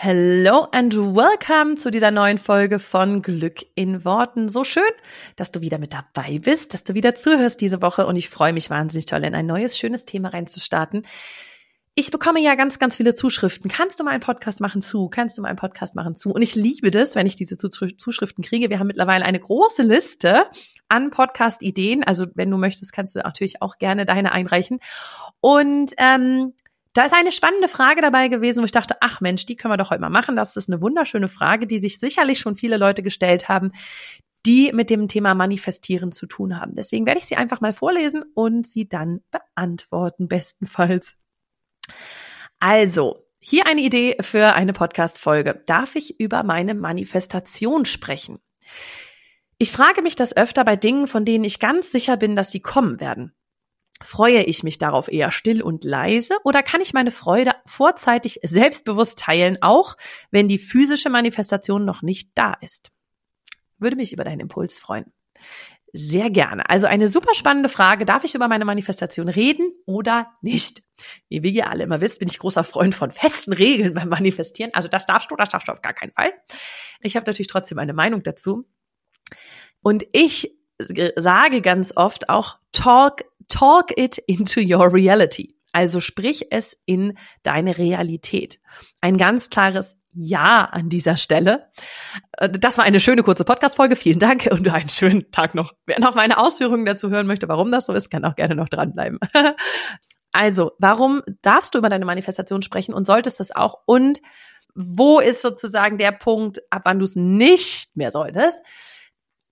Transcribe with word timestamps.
Hello 0.00 0.68
and 0.70 0.94
welcome 0.94 1.74
zu 1.74 1.90
dieser 1.90 2.12
neuen 2.12 2.38
Folge 2.38 2.78
von 2.78 3.20
Glück 3.20 3.66
in 3.74 4.04
Worten. 4.04 4.48
So 4.48 4.62
schön, 4.62 4.84
dass 5.34 5.50
du 5.50 5.60
wieder 5.60 5.78
mit 5.78 5.92
dabei 5.92 6.38
bist, 6.38 6.72
dass 6.72 6.84
du 6.84 6.94
wieder 6.94 7.16
zuhörst 7.16 7.60
diese 7.60 7.82
Woche 7.82 8.06
und 8.06 8.14
ich 8.14 8.28
freue 8.28 8.52
mich 8.52 8.70
wahnsinnig 8.70 9.06
toll, 9.06 9.24
in 9.24 9.34
ein 9.34 9.46
neues, 9.46 9.76
schönes 9.76 10.04
Thema 10.04 10.28
reinzustarten. 10.28 11.04
Ich 11.96 12.12
bekomme 12.12 12.40
ja 12.40 12.54
ganz, 12.54 12.78
ganz 12.78 12.94
viele 12.94 13.16
Zuschriften. 13.16 13.68
Kannst 13.68 13.98
du 13.98 14.04
mal 14.04 14.12
einen 14.12 14.20
Podcast 14.20 14.60
machen 14.60 14.82
zu? 14.82 15.08
Kannst 15.08 15.36
du 15.36 15.42
mal 15.42 15.48
einen 15.48 15.58
Podcast 15.58 15.96
machen 15.96 16.14
zu? 16.14 16.30
Und 16.30 16.42
ich 16.42 16.54
liebe 16.54 16.92
das, 16.92 17.16
wenn 17.16 17.26
ich 17.26 17.34
diese 17.34 17.56
Zuschriften 17.56 18.44
kriege. 18.44 18.70
Wir 18.70 18.78
haben 18.78 18.86
mittlerweile 18.86 19.24
eine 19.24 19.40
große 19.40 19.82
Liste 19.82 20.44
an 20.86 21.10
Podcast-Ideen. 21.10 22.04
Also 22.04 22.26
wenn 22.36 22.52
du 22.52 22.56
möchtest, 22.56 22.92
kannst 22.92 23.16
du 23.16 23.18
natürlich 23.18 23.62
auch 23.62 23.78
gerne 23.78 24.06
deine 24.06 24.30
einreichen. 24.30 24.78
Und 25.40 25.94
ähm, 25.98 26.52
da 26.98 27.04
ist 27.04 27.14
eine 27.14 27.30
spannende 27.30 27.68
Frage 27.68 28.02
dabei 28.02 28.26
gewesen, 28.26 28.60
wo 28.60 28.64
ich 28.64 28.72
dachte, 28.72 28.96
ach 29.00 29.20
Mensch, 29.20 29.46
die 29.46 29.54
können 29.54 29.70
wir 29.70 29.76
doch 29.76 29.90
heute 29.90 30.00
mal 30.00 30.10
machen. 30.10 30.34
Das 30.34 30.56
ist 30.56 30.68
eine 30.68 30.82
wunderschöne 30.82 31.28
Frage, 31.28 31.68
die 31.68 31.78
sich 31.78 32.00
sicherlich 32.00 32.40
schon 32.40 32.56
viele 32.56 32.76
Leute 32.76 33.04
gestellt 33.04 33.48
haben, 33.48 33.70
die 34.44 34.72
mit 34.72 34.90
dem 34.90 35.06
Thema 35.06 35.36
Manifestieren 35.36 36.10
zu 36.10 36.26
tun 36.26 36.60
haben. 36.60 36.74
Deswegen 36.74 37.06
werde 37.06 37.20
ich 37.20 37.26
sie 37.26 37.36
einfach 37.36 37.60
mal 37.60 37.72
vorlesen 37.72 38.24
und 38.34 38.66
sie 38.66 38.88
dann 38.88 39.20
beantworten, 39.30 40.26
bestenfalls. 40.26 41.14
Also, 42.58 43.24
hier 43.38 43.68
eine 43.68 43.82
Idee 43.82 44.16
für 44.20 44.54
eine 44.54 44.72
Podcast-Folge. 44.72 45.62
Darf 45.66 45.94
ich 45.94 46.18
über 46.18 46.42
meine 46.42 46.74
Manifestation 46.74 47.84
sprechen? 47.84 48.40
Ich 49.58 49.70
frage 49.70 50.02
mich 50.02 50.16
das 50.16 50.36
öfter 50.36 50.64
bei 50.64 50.74
Dingen, 50.74 51.06
von 51.06 51.24
denen 51.24 51.44
ich 51.44 51.60
ganz 51.60 51.92
sicher 51.92 52.16
bin, 52.16 52.34
dass 52.34 52.50
sie 52.50 52.60
kommen 52.60 52.98
werden. 52.98 53.34
Freue 54.00 54.42
ich 54.44 54.62
mich 54.62 54.78
darauf 54.78 55.08
eher 55.08 55.32
still 55.32 55.60
und 55.60 55.82
leise 55.82 56.36
oder 56.44 56.62
kann 56.62 56.80
ich 56.80 56.92
meine 56.92 57.10
Freude 57.10 57.52
vorzeitig 57.66 58.38
selbstbewusst 58.42 59.18
teilen, 59.18 59.58
auch 59.60 59.96
wenn 60.30 60.46
die 60.46 60.58
physische 60.58 61.10
Manifestation 61.10 61.84
noch 61.84 62.02
nicht 62.02 62.30
da 62.34 62.54
ist? 62.60 62.92
Würde 63.78 63.96
mich 63.96 64.12
über 64.12 64.24
deinen 64.24 64.40
Impuls 64.40 64.78
freuen. 64.78 65.12
Sehr 65.92 66.30
gerne. 66.30 66.68
Also 66.68 66.86
eine 66.86 67.08
super 67.08 67.34
spannende 67.34 67.68
Frage. 67.68 68.04
Darf 68.04 68.22
ich 68.22 68.34
über 68.34 68.46
meine 68.46 68.64
Manifestation 68.64 69.28
reden 69.28 69.72
oder 69.86 70.32
nicht? 70.42 70.82
Wie 71.28 71.50
ihr 71.50 71.70
alle 71.70 71.84
immer 71.84 72.00
wisst, 72.00 72.18
bin 72.18 72.28
ich 72.28 72.38
großer 72.38 72.62
Freund 72.62 72.94
von 72.94 73.10
festen 73.10 73.52
Regeln 73.52 73.94
beim 73.94 74.08
Manifestieren. 74.08 74.72
Also 74.74 74.88
das 74.88 75.06
darfst 75.06 75.30
du, 75.30 75.36
das 75.36 75.48
darfst 75.48 75.68
du 75.68 75.72
auf 75.72 75.82
gar 75.82 75.94
keinen 75.94 76.12
Fall. 76.12 76.32
Ich 77.00 77.16
habe 77.16 77.24
natürlich 77.24 77.48
trotzdem 77.48 77.78
eine 77.78 77.94
Meinung 77.94 78.22
dazu. 78.22 78.68
Und 79.80 80.06
ich 80.12 80.54
sage 81.16 81.62
ganz 81.62 81.92
oft 81.96 82.28
auch 82.28 82.58
talk 82.72 83.24
talk 83.48 83.96
it 83.96 84.18
into 84.18 84.60
your 84.60 84.92
reality. 84.92 85.54
Also 85.72 86.00
sprich 86.00 86.46
es 86.50 86.80
in 86.86 87.18
deine 87.42 87.76
Realität. 87.76 88.58
Ein 89.00 89.16
ganz 89.18 89.50
klares 89.50 89.96
Ja 90.12 90.64
an 90.64 90.88
dieser 90.88 91.16
Stelle. 91.16 91.68
Äh, 92.38 92.48
das 92.50 92.78
war 92.78 92.84
eine 92.84 93.00
schöne 93.00 93.22
kurze 93.22 93.44
Podcast-Folge. 93.44 93.96
Vielen 93.96 94.18
Dank 94.18 94.48
und 94.50 94.68
einen 94.68 94.88
schönen 94.88 95.30
Tag 95.30 95.54
noch. 95.54 95.74
Wer 95.86 96.00
noch 96.00 96.14
meine 96.14 96.38
Ausführungen 96.38 96.86
dazu 96.86 97.10
hören 97.10 97.26
möchte, 97.26 97.48
warum 97.48 97.70
das 97.70 97.86
so 97.86 97.92
ist, 97.92 98.10
kann 98.10 98.24
auch 98.24 98.36
gerne 98.36 98.54
noch 98.54 98.68
dranbleiben. 98.68 99.18
Also, 100.30 100.72
warum 100.78 101.22
darfst 101.40 101.74
du 101.74 101.78
über 101.78 101.88
deine 101.88 102.04
Manifestation 102.04 102.60
sprechen 102.60 102.92
und 102.92 103.06
solltest 103.06 103.40
das 103.40 103.50
auch? 103.50 103.78
Und 103.86 104.20
wo 104.74 105.18
ist 105.20 105.42
sozusagen 105.42 105.98
der 105.98 106.12
Punkt, 106.12 106.60
ab 106.70 106.82
wann 106.84 106.98
du 106.98 107.04
es 107.04 107.16
nicht 107.16 107.96
mehr 107.96 108.12
solltest? 108.12 108.60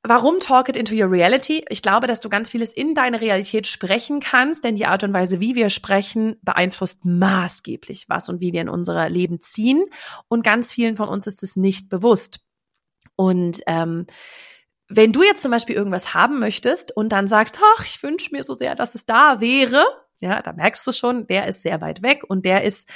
Warum 0.08 0.38
talk 0.38 0.68
it 0.68 0.76
into 0.76 0.94
your 0.94 1.10
reality? 1.10 1.64
Ich 1.68 1.82
glaube, 1.82 2.06
dass 2.06 2.20
du 2.20 2.28
ganz 2.28 2.50
vieles 2.50 2.72
in 2.72 2.94
deine 2.94 3.20
Realität 3.20 3.66
sprechen 3.66 4.20
kannst, 4.20 4.62
denn 4.62 4.76
die 4.76 4.86
Art 4.86 5.02
und 5.02 5.12
Weise, 5.12 5.40
wie 5.40 5.56
wir 5.56 5.68
sprechen, 5.68 6.36
beeinflusst 6.42 7.04
maßgeblich 7.04 8.08
was 8.08 8.28
und 8.28 8.40
wie 8.40 8.52
wir 8.52 8.60
in 8.60 8.68
unser 8.68 9.08
Leben 9.08 9.40
ziehen. 9.40 9.84
Und 10.28 10.44
ganz 10.44 10.72
vielen 10.72 10.94
von 10.94 11.08
uns 11.08 11.26
ist 11.26 11.42
es 11.42 11.56
nicht 11.56 11.88
bewusst. 11.88 12.38
Und 13.16 13.62
ähm, 13.66 14.06
wenn 14.88 15.12
du 15.12 15.24
jetzt 15.24 15.42
zum 15.42 15.50
Beispiel 15.50 15.74
irgendwas 15.74 16.14
haben 16.14 16.38
möchtest 16.38 16.96
und 16.96 17.10
dann 17.10 17.26
sagst, 17.26 17.58
ach, 17.76 17.84
ich 17.84 18.00
wünsche 18.04 18.30
mir 18.30 18.44
so 18.44 18.54
sehr, 18.54 18.76
dass 18.76 18.94
es 18.94 19.06
da 19.06 19.40
wäre, 19.40 19.84
ja, 20.20 20.40
da 20.40 20.52
merkst 20.52 20.86
du 20.86 20.92
schon, 20.92 21.26
der 21.26 21.48
ist 21.48 21.62
sehr 21.62 21.80
weit 21.80 22.02
weg 22.02 22.22
und 22.28 22.44
der 22.44 22.62
ist 22.62 22.88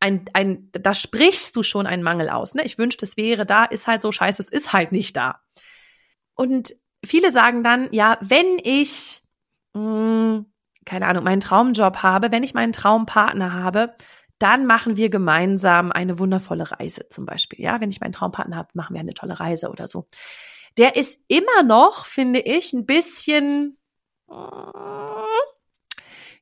ein, 0.00 0.24
ein, 0.32 0.70
da 0.72 0.94
sprichst 0.94 1.54
du 1.54 1.62
schon 1.62 1.86
einen 1.86 2.02
Mangel 2.02 2.30
aus. 2.30 2.54
Ne? 2.54 2.64
Ich 2.64 2.78
wünschte, 2.78 3.04
es 3.04 3.18
wäre 3.18 3.44
da, 3.44 3.64
ist 3.64 3.86
halt 3.86 4.00
so 4.00 4.10
scheiße, 4.10 4.42
es 4.42 4.48
ist 4.48 4.72
halt 4.72 4.92
nicht 4.92 5.16
da. 5.18 5.40
Und 6.36 6.74
viele 7.04 7.32
sagen 7.32 7.64
dann, 7.64 7.88
ja, 7.90 8.18
wenn 8.20 8.58
ich, 8.62 9.22
mh, 9.74 9.80
hm, 9.82 10.46
keine 10.84 11.06
Ahnung, 11.08 11.24
meinen 11.24 11.40
Traumjob 11.40 12.02
habe, 12.04 12.30
wenn 12.30 12.44
ich 12.44 12.54
meinen 12.54 12.72
Traumpartner 12.72 13.52
habe, 13.52 13.94
dann 14.38 14.66
machen 14.66 14.96
wir 14.96 15.08
gemeinsam 15.08 15.90
eine 15.90 16.18
wundervolle 16.18 16.70
Reise 16.70 17.08
zum 17.08 17.26
Beispiel. 17.26 17.60
Ja, 17.60 17.80
wenn 17.80 17.90
ich 17.90 18.00
meinen 18.00 18.12
Traumpartner 18.12 18.56
habe, 18.56 18.68
machen 18.74 18.94
wir 18.94 19.00
eine 19.00 19.14
tolle 19.14 19.40
Reise 19.40 19.70
oder 19.70 19.86
so. 19.86 20.06
Der 20.76 20.96
ist 20.96 21.22
immer 21.28 21.62
noch, 21.64 22.04
finde 22.04 22.40
ich, 22.40 22.72
ein 22.72 22.84
bisschen. 22.84 23.78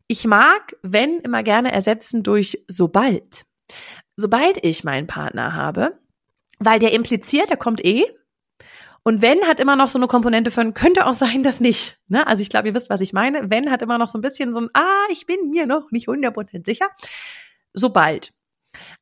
Ich 0.08 0.26
mag, 0.26 0.76
wenn 0.82 1.20
immer 1.20 1.42
gerne 1.42 1.72
ersetzen 1.72 2.22
durch 2.22 2.64
sobald. 2.66 3.44
Sobald 4.16 4.62
ich 4.64 4.84
meinen 4.84 5.06
Partner 5.06 5.54
habe, 5.54 5.98
weil 6.58 6.80
der 6.80 6.92
impliziert, 6.92 7.50
der 7.50 7.56
kommt 7.56 7.84
eh, 7.84 8.04
und 9.04 9.20
wenn 9.20 9.46
hat 9.46 9.60
immer 9.60 9.76
noch 9.76 9.90
so 9.90 9.98
eine 9.98 10.06
Komponente 10.06 10.50
von, 10.50 10.72
könnte 10.72 11.06
auch 11.06 11.14
sein, 11.14 11.42
dass 11.42 11.60
nicht. 11.60 11.98
Ne? 12.08 12.26
Also 12.26 12.40
ich 12.40 12.48
glaube, 12.48 12.68
ihr 12.68 12.74
wisst, 12.74 12.88
was 12.88 13.02
ich 13.02 13.12
meine. 13.12 13.50
Wenn 13.50 13.70
hat 13.70 13.82
immer 13.82 13.98
noch 13.98 14.08
so 14.08 14.16
ein 14.16 14.22
bisschen 14.22 14.54
so 14.54 14.60
ein, 14.60 14.70
ah, 14.72 15.06
ich 15.10 15.26
bin 15.26 15.50
mir 15.50 15.66
noch 15.66 15.90
nicht 15.90 16.08
100% 16.08 16.64
sicher. 16.64 16.88
Sobald. 17.74 18.32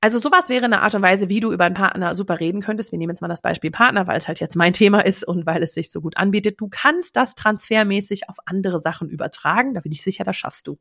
Also 0.01 0.19
sowas 0.19 0.49
wäre 0.49 0.65
eine 0.65 0.83
Art 0.83 0.95
und 0.97 1.03
Weise, 1.03 1.29
wie 1.29 1.39
du 1.39 1.53
über 1.53 1.65
einen 1.65 1.77
Partner 1.77 2.15
super 2.15 2.41
reden 2.41 2.61
könntest. 2.61 2.91
Wir 2.91 2.99
nehmen 2.99 3.11
jetzt 3.11 3.23
mal 3.23 3.29
das 3.29 3.43
Beispiel 3.43 3.71
Partner, 3.71 4.09
weil 4.09 4.19
es 4.19 4.27
halt 4.27 4.41
jetzt 4.41 4.57
mein 4.57 4.73
Thema 4.73 5.01
ist 5.05 5.25
und 5.25 5.47
weil 5.47 5.63
es 5.63 5.73
sich 5.73 5.93
so 5.93 6.01
gut 6.01 6.17
anbietet. 6.17 6.61
Du 6.61 6.69
kannst 6.69 7.15
das 7.15 7.37
transfermäßig 7.37 8.29
auf 8.29 8.37
andere 8.45 8.81
Sachen 8.81 9.09
übertragen. 9.09 9.75
Da 9.75 9.81
bin 9.81 9.93
ich 9.93 10.03
sicher, 10.03 10.25
das 10.25 10.37
schaffst 10.37 10.67
du. 10.67 10.79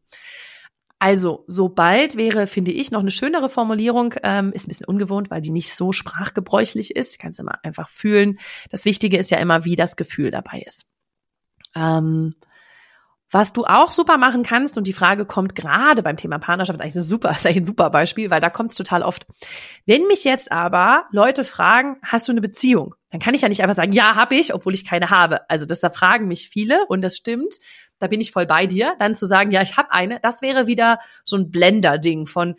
Also, 1.01 1.45
sobald 1.47 2.15
wäre, 2.15 2.45
finde 2.45 2.69
ich, 2.69 2.91
noch 2.91 2.99
eine 2.99 3.09
schönere 3.09 3.49
Formulierung, 3.49 4.13
ähm, 4.21 4.51
ist 4.51 4.67
ein 4.67 4.67
bisschen 4.67 4.85
ungewohnt, 4.85 5.31
weil 5.31 5.41
die 5.41 5.49
nicht 5.49 5.75
so 5.75 5.93
sprachgebräuchlich 5.93 6.95
ist. 6.95 7.13
Ich 7.13 7.17
kann 7.17 7.31
es 7.31 7.39
immer 7.39 7.55
einfach 7.63 7.89
fühlen. 7.89 8.37
Das 8.69 8.85
Wichtige 8.85 9.17
ist 9.17 9.31
ja 9.31 9.39
immer, 9.39 9.65
wie 9.65 9.75
das 9.75 9.95
Gefühl 9.95 10.29
dabei 10.29 10.61
ist. 10.63 10.85
Ähm, 11.75 12.35
was 13.31 13.51
du 13.51 13.65
auch 13.65 13.89
super 13.89 14.19
machen 14.19 14.43
kannst, 14.43 14.77
und 14.77 14.85
die 14.85 14.93
Frage 14.93 15.25
kommt 15.25 15.55
gerade 15.55 16.03
beim 16.03 16.17
Thema 16.17 16.37
Partnerschaft, 16.37 16.79
ist 16.79 16.83
eigentlich, 16.83 17.03
super, 17.03 17.31
ist 17.35 17.47
eigentlich 17.47 17.63
ein 17.63 17.65
super 17.65 17.89
Beispiel, 17.89 18.29
weil 18.29 18.41
da 18.41 18.51
kommt 18.51 18.69
es 18.69 18.77
total 18.77 19.01
oft. 19.01 19.25
Wenn 19.87 20.05
mich 20.05 20.23
jetzt 20.23 20.51
aber 20.51 21.05
Leute 21.09 21.43
fragen, 21.43 21.97
hast 22.03 22.27
du 22.27 22.31
eine 22.31 22.41
Beziehung? 22.41 22.93
Dann 23.09 23.19
kann 23.19 23.33
ich 23.33 23.41
ja 23.41 23.49
nicht 23.49 23.63
einfach 23.63 23.75
sagen, 23.75 23.93
ja, 23.93 24.13
habe 24.13 24.35
ich, 24.35 24.53
obwohl 24.53 24.75
ich 24.75 24.85
keine 24.85 25.09
habe. 25.09 25.49
Also 25.49 25.65
das 25.65 25.79
da 25.79 25.89
fragen 25.89 26.27
mich 26.27 26.49
viele 26.49 26.85
und 26.89 27.01
das 27.01 27.17
stimmt 27.17 27.55
da 28.01 28.07
bin 28.07 28.19
ich 28.19 28.31
voll 28.31 28.45
bei 28.45 28.65
dir. 28.65 28.95
Dann 28.99 29.15
zu 29.15 29.25
sagen, 29.25 29.51
ja, 29.51 29.61
ich 29.61 29.77
habe 29.77 29.91
eine, 29.91 30.19
das 30.19 30.41
wäre 30.41 30.67
wieder 30.67 30.99
so 31.23 31.37
ein 31.37 31.51
Blender-Ding 31.51 32.25
von, 32.25 32.55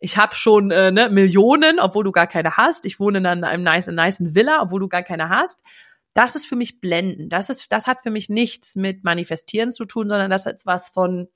ich 0.00 0.16
habe 0.16 0.34
schon 0.34 0.70
äh, 0.70 0.90
ne, 0.90 1.08
Millionen, 1.10 1.78
obwohl 1.80 2.04
du 2.04 2.12
gar 2.12 2.26
keine 2.26 2.56
hast. 2.56 2.86
Ich 2.86 2.98
wohne 3.00 3.18
in 3.18 3.26
einem 3.26 3.62
nice, 3.62 3.88
nice 3.88 4.34
Villa, 4.34 4.62
obwohl 4.62 4.80
du 4.80 4.88
gar 4.88 5.02
keine 5.02 5.28
hast. 5.28 5.62
Das 6.14 6.36
ist 6.36 6.46
für 6.46 6.56
mich 6.56 6.80
Blenden. 6.80 7.28
Das 7.28 7.50
ist, 7.50 7.70
das 7.70 7.86
hat 7.86 8.00
für 8.02 8.10
mich 8.10 8.28
nichts 8.28 8.76
mit 8.76 9.04
Manifestieren 9.04 9.72
zu 9.72 9.84
tun, 9.84 10.08
sondern 10.08 10.30
das 10.30 10.46
ist 10.46 10.66
was 10.66 10.88
von, 10.88 11.28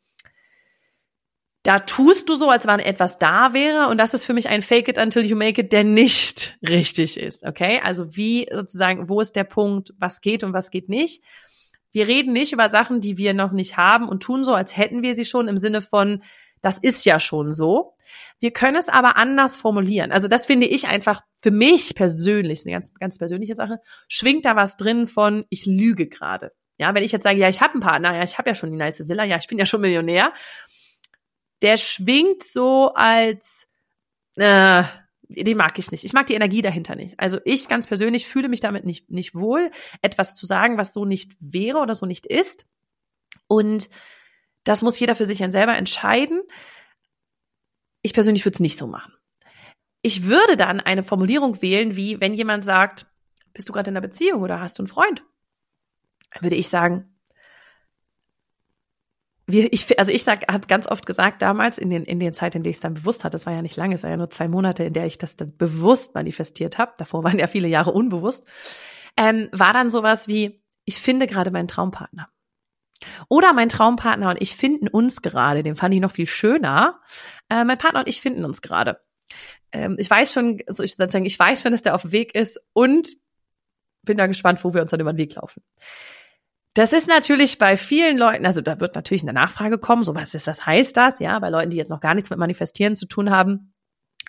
da 1.62 1.80
tust 1.80 2.28
du 2.28 2.34
so, 2.34 2.50
als 2.50 2.66
wenn 2.66 2.80
etwas 2.80 3.18
da 3.18 3.52
wäre 3.52 3.88
und 3.88 3.98
das 3.98 4.14
ist 4.14 4.24
für 4.24 4.34
mich 4.34 4.48
ein 4.48 4.62
Fake 4.62 4.88
it 4.88 4.98
until 4.98 5.24
you 5.24 5.36
make 5.36 5.60
it, 5.60 5.72
der 5.72 5.84
nicht 5.84 6.58
richtig 6.68 7.18
ist, 7.18 7.44
okay? 7.44 7.80
Also 7.84 8.16
wie 8.16 8.48
sozusagen, 8.52 9.08
wo 9.08 9.20
ist 9.20 9.36
der 9.36 9.44
Punkt, 9.44 9.92
was 9.98 10.20
geht 10.20 10.42
und 10.42 10.52
was 10.52 10.70
geht 10.70 10.88
nicht? 10.88 11.22
Wir 11.92 12.08
reden 12.08 12.32
nicht 12.32 12.52
über 12.52 12.68
Sachen, 12.68 13.00
die 13.00 13.18
wir 13.18 13.34
noch 13.34 13.52
nicht 13.52 13.76
haben 13.76 14.08
und 14.08 14.22
tun 14.22 14.44
so, 14.44 14.54
als 14.54 14.76
hätten 14.76 15.02
wir 15.02 15.14
sie 15.14 15.24
schon 15.24 15.48
im 15.48 15.58
Sinne 15.58 15.82
von, 15.82 16.22
das 16.62 16.78
ist 16.78 17.04
ja 17.04 17.20
schon 17.20 17.52
so. 17.52 17.96
Wir 18.40 18.52
können 18.52 18.76
es 18.76 18.88
aber 18.88 19.16
anders 19.16 19.56
formulieren. 19.56 20.12
Also 20.12 20.28
das 20.28 20.46
finde 20.46 20.66
ich 20.66 20.88
einfach 20.88 21.22
für 21.38 21.50
mich 21.50 21.94
persönlich, 21.94 22.60
ist 22.60 22.66
eine 22.66 22.74
ganz, 22.74 22.94
ganz 22.94 23.18
persönliche 23.18 23.54
Sache, 23.54 23.78
schwingt 24.08 24.44
da 24.44 24.56
was 24.56 24.76
drin 24.76 25.06
von, 25.06 25.44
ich 25.50 25.66
lüge 25.66 26.08
gerade. 26.08 26.52
Ja, 26.78 26.94
wenn 26.94 27.04
ich 27.04 27.12
jetzt 27.12 27.24
sage, 27.24 27.38
ja, 27.38 27.48
ich 27.48 27.60
habe 27.60 27.74
einen 27.74 27.82
Partner, 27.82 28.16
ja, 28.16 28.24
ich 28.24 28.38
habe 28.38 28.50
ja 28.50 28.54
schon 28.54 28.70
die 28.70 28.76
nice 28.76 29.08
Villa, 29.08 29.24
ja, 29.24 29.36
ich 29.36 29.46
bin 29.46 29.58
ja 29.58 29.66
schon 29.66 29.80
Millionär, 29.80 30.32
der 31.60 31.76
schwingt 31.76 32.42
so 32.42 32.92
als, 32.94 33.68
äh, 34.36 34.82
den 35.32 35.56
mag 35.56 35.78
ich 35.78 35.90
nicht. 35.90 36.04
Ich 36.04 36.12
mag 36.12 36.26
die 36.26 36.34
Energie 36.34 36.62
dahinter 36.62 36.94
nicht. 36.94 37.18
Also 37.18 37.38
ich 37.44 37.68
ganz 37.68 37.86
persönlich 37.86 38.26
fühle 38.26 38.48
mich 38.48 38.60
damit 38.60 38.84
nicht, 38.84 39.10
nicht 39.10 39.34
wohl, 39.34 39.70
etwas 40.02 40.34
zu 40.34 40.46
sagen, 40.46 40.78
was 40.78 40.92
so 40.92 41.04
nicht 41.04 41.32
wäre 41.40 41.78
oder 41.78 41.94
so 41.94 42.06
nicht 42.06 42.26
ist. 42.26 42.66
Und 43.46 43.88
Das 44.64 44.82
muss 44.82 44.98
jeder 44.98 45.14
für 45.14 45.26
sich 45.26 45.38
dann 45.38 45.52
selber 45.52 45.76
entscheiden. 45.76 46.42
Ich 48.02 48.14
persönlich 48.14 48.44
würde 48.44 48.56
es 48.56 48.60
nicht 48.60 48.78
so 48.78 48.86
machen. 48.86 49.12
Ich 50.02 50.24
würde 50.24 50.56
dann 50.56 50.80
eine 50.80 51.02
Formulierung 51.02 51.62
wählen, 51.62 51.96
wie 51.96 52.20
wenn 52.20 52.34
jemand 52.34 52.64
sagt, 52.64 53.06
bist 53.52 53.68
du 53.68 53.72
gerade 53.72 53.90
in 53.90 53.96
einer 53.96 54.06
Beziehung 54.06 54.42
oder 54.42 54.60
hast 54.60 54.78
du 54.78 54.82
einen 54.82 54.88
Freund? 54.88 55.24
Dann 56.32 56.42
würde 56.42 56.56
ich 56.56 56.68
sagen, 56.68 57.11
wir, 59.52 59.72
ich, 59.72 59.98
also 59.98 60.10
ich 60.10 60.24
sag, 60.24 60.50
habe 60.50 60.66
ganz 60.66 60.86
oft 60.86 61.06
gesagt 61.06 61.42
damals 61.42 61.78
in 61.78 61.90
den 61.90 62.04
in 62.04 62.18
den 62.18 62.32
Zeiten, 62.32 62.58
in 62.58 62.62
denen 62.62 62.70
ich 62.70 62.78
es 62.78 62.82
dann 62.82 62.94
bewusst 62.94 63.24
hatte, 63.24 63.34
das 63.34 63.46
war 63.46 63.52
ja 63.52 63.62
nicht 63.62 63.76
lange, 63.76 63.94
es 63.94 64.02
war 64.02 64.10
ja 64.10 64.16
nur 64.16 64.30
zwei 64.30 64.48
Monate, 64.48 64.84
in 64.84 64.92
der 64.92 65.06
ich 65.06 65.18
das 65.18 65.36
dann 65.36 65.56
bewusst 65.56 66.14
manifestiert 66.14 66.78
habe. 66.78 66.92
Davor 66.98 67.22
waren 67.24 67.38
ja 67.38 67.46
viele 67.46 67.68
Jahre 67.68 67.92
unbewusst. 67.92 68.46
Ähm, 69.16 69.48
war 69.52 69.72
dann 69.72 69.90
sowas 69.90 70.26
wie, 70.26 70.62
ich 70.84 70.98
finde 70.98 71.26
gerade 71.26 71.50
meinen 71.50 71.68
Traumpartner. 71.68 72.28
Oder 73.28 73.52
mein 73.52 73.68
Traumpartner 73.68 74.30
und 74.30 74.40
ich 74.40 74.56
finden 74.56 74.88
uns 74.88 75.22
gerade, 75.22 75.62
den 75.62 75.76
fand 75.76 75.94
ich 75.94 76.00
noch 76.00 76.12
viel 76.12 76.26
schöner. 76.26 77.00
Äh, 77.48 77.64
mein 77.64 77.78
Partner 77.78 78.00
und 78.00 78.08
ich 78.08 78.20
finden 78.20 78.44
uns 78.44 78.62
gerade. 78.62 79.00
Ähm, 79.72 79.96
ich 79.98 80.08
weiß 80.08 80.32
schon, 80.32 80.60
also 80.66 80.82
ich 80.82 80.94
sozusagen, 80.94 81.26
ich 81.26 81.38
weiß 81.38 81.62
schon, 81.62 81.72
dass 81.72 81.82
der 81.82 81.94
auf 81.94 82.02
dem 82.02 82.12
Weg 82.12 82.34
ist 82.34 82.60
und 82.72 83.08
bin 84.02 84.16
da 84.16 84.26
gespannt, 84.26 84.62
wo 84.64 84.74
wir 84.74 84.82
uns 84.82 84.90
dann 84.90 85.00
über 85.00 85.12
den 85.12 85.18
Weg 85.18 85.34
laufen. 85.34 85.62
Das 86.74 86.94
ist 86.94 87.06
natürlich 87.06 87.58
bei 87.58 87.76
vielen 87.76 88.16
Leuten, 88.16 88.46
also 88.46 88.62
da 88.62 88.80
wird 88.80 88.94
natürlich 88.94 89.22
eine 89.22 89.34
Nachfrage 89.34 89.78
kommen, 89.78 90.04
so 90.04 90.14
was 90.14 90.34
ist, 90.34 90.46
was 90.46 90.64
heißt 90.64 90.96
das? 90.96 91.18
Ja, 91.18 91.38
bei 91.38 91.50
Leuten, 91.50 91.70
die 91.70 91.76
jetzt 91.76 91.90
noch 91.90 92.00
gar 92.00 92.14
nichts 92.14 92.30
mit 92.30 92.38
Manifestieren 92.38 92.96
zu 92.96 93.06
tun 93.06 93.30
haben. 93.30 93.74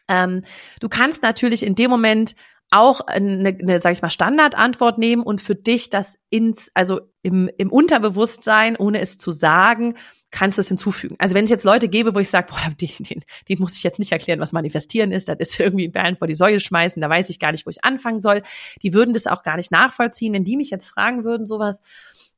Ähm, 0.10 0.42
du 0.82 0.90
kannst 0.90 1.24
natürlich 1.24 1.64
in 1.64 1.76
dem 1.76 1.90
Moment 1.90 2.36
auch 2.70 3.02
eine, 3.02 3.50
eine 3.50 3.80
sag 3.80 3.92
ich 3.92 4.02
mal, 4.02 4.10
Standardantwort 4.10 4.98
nehmen 4.98 5.22
und 5.22 5.42
für 5.42 5.56
dich 5.56 5.90
das 5.90 6.18
ins, 6.30 6.72
also 6.74 7.02
im, 7.22 7.50
im 7.58 7.72
Unterbewusstsein, 7.72 8.76
ohne 8.76 9.00
es 9.00 9.18
zu 9.18 9.32
sagen, 9.32 9.96
kannst 10.32 10.58
du 10.58 10.62
es 10.62 10.68
hinzufügen. 10.70 11.16
Also 11.20 11.36
wenn 11.36 11.44
es 11.44 11.52
jetzt 11.52 11.64
Leute 11.64 11.88
gäbe, 11.88 12.16
wo 12.16 12.20
ich 12.20 12.32
sage, 12.32 12.48
boah, 12.50 12.74
den, 12.82 12.90
den, 13.00 13.24
den 13.48 13.60
muss 13.60 13.78
ich 13.78 13.84
jetzt 13.84 14.00
nicht 14.00 14.12
erklären, 14.12 14.40
was 14.40 14.52
manifestieren 14.52 15.12
ist, 15.12 15.30
das 15.30 15.38
ist 15.40 15.60
irgendwie 15.60 15.88
Bären 15.88 16.18
vor 16.18 16.28
die 16.28 16.36
Säule 16.36 16.60
schmeißen, 16.60 17.00
da 17.00 17.10
weiß 17.10 17.30
ich 17.30 17.40
gar 17.40 17.52
nicht, 17.52 17.66
wo 17.68 17.70
ich 17.70 17.86
anfangen 17.86 18.20
soll. 18.20 18.42
Die 18.82 18.94
würden 18.94 19.14
das 19.14 19.28
auch 19.28 19.44
gar 19.44 19.58
nicht 19.58 19.72
nachvollziehen, 19.72 20.34
wenn 20.34 20.44
die 20.44 20.58
mich 20.58 20.72
jetzt 20.72 20.90
fragen 20.90 21.24
würden, 21.24 21.46
sowas 21.46 21.82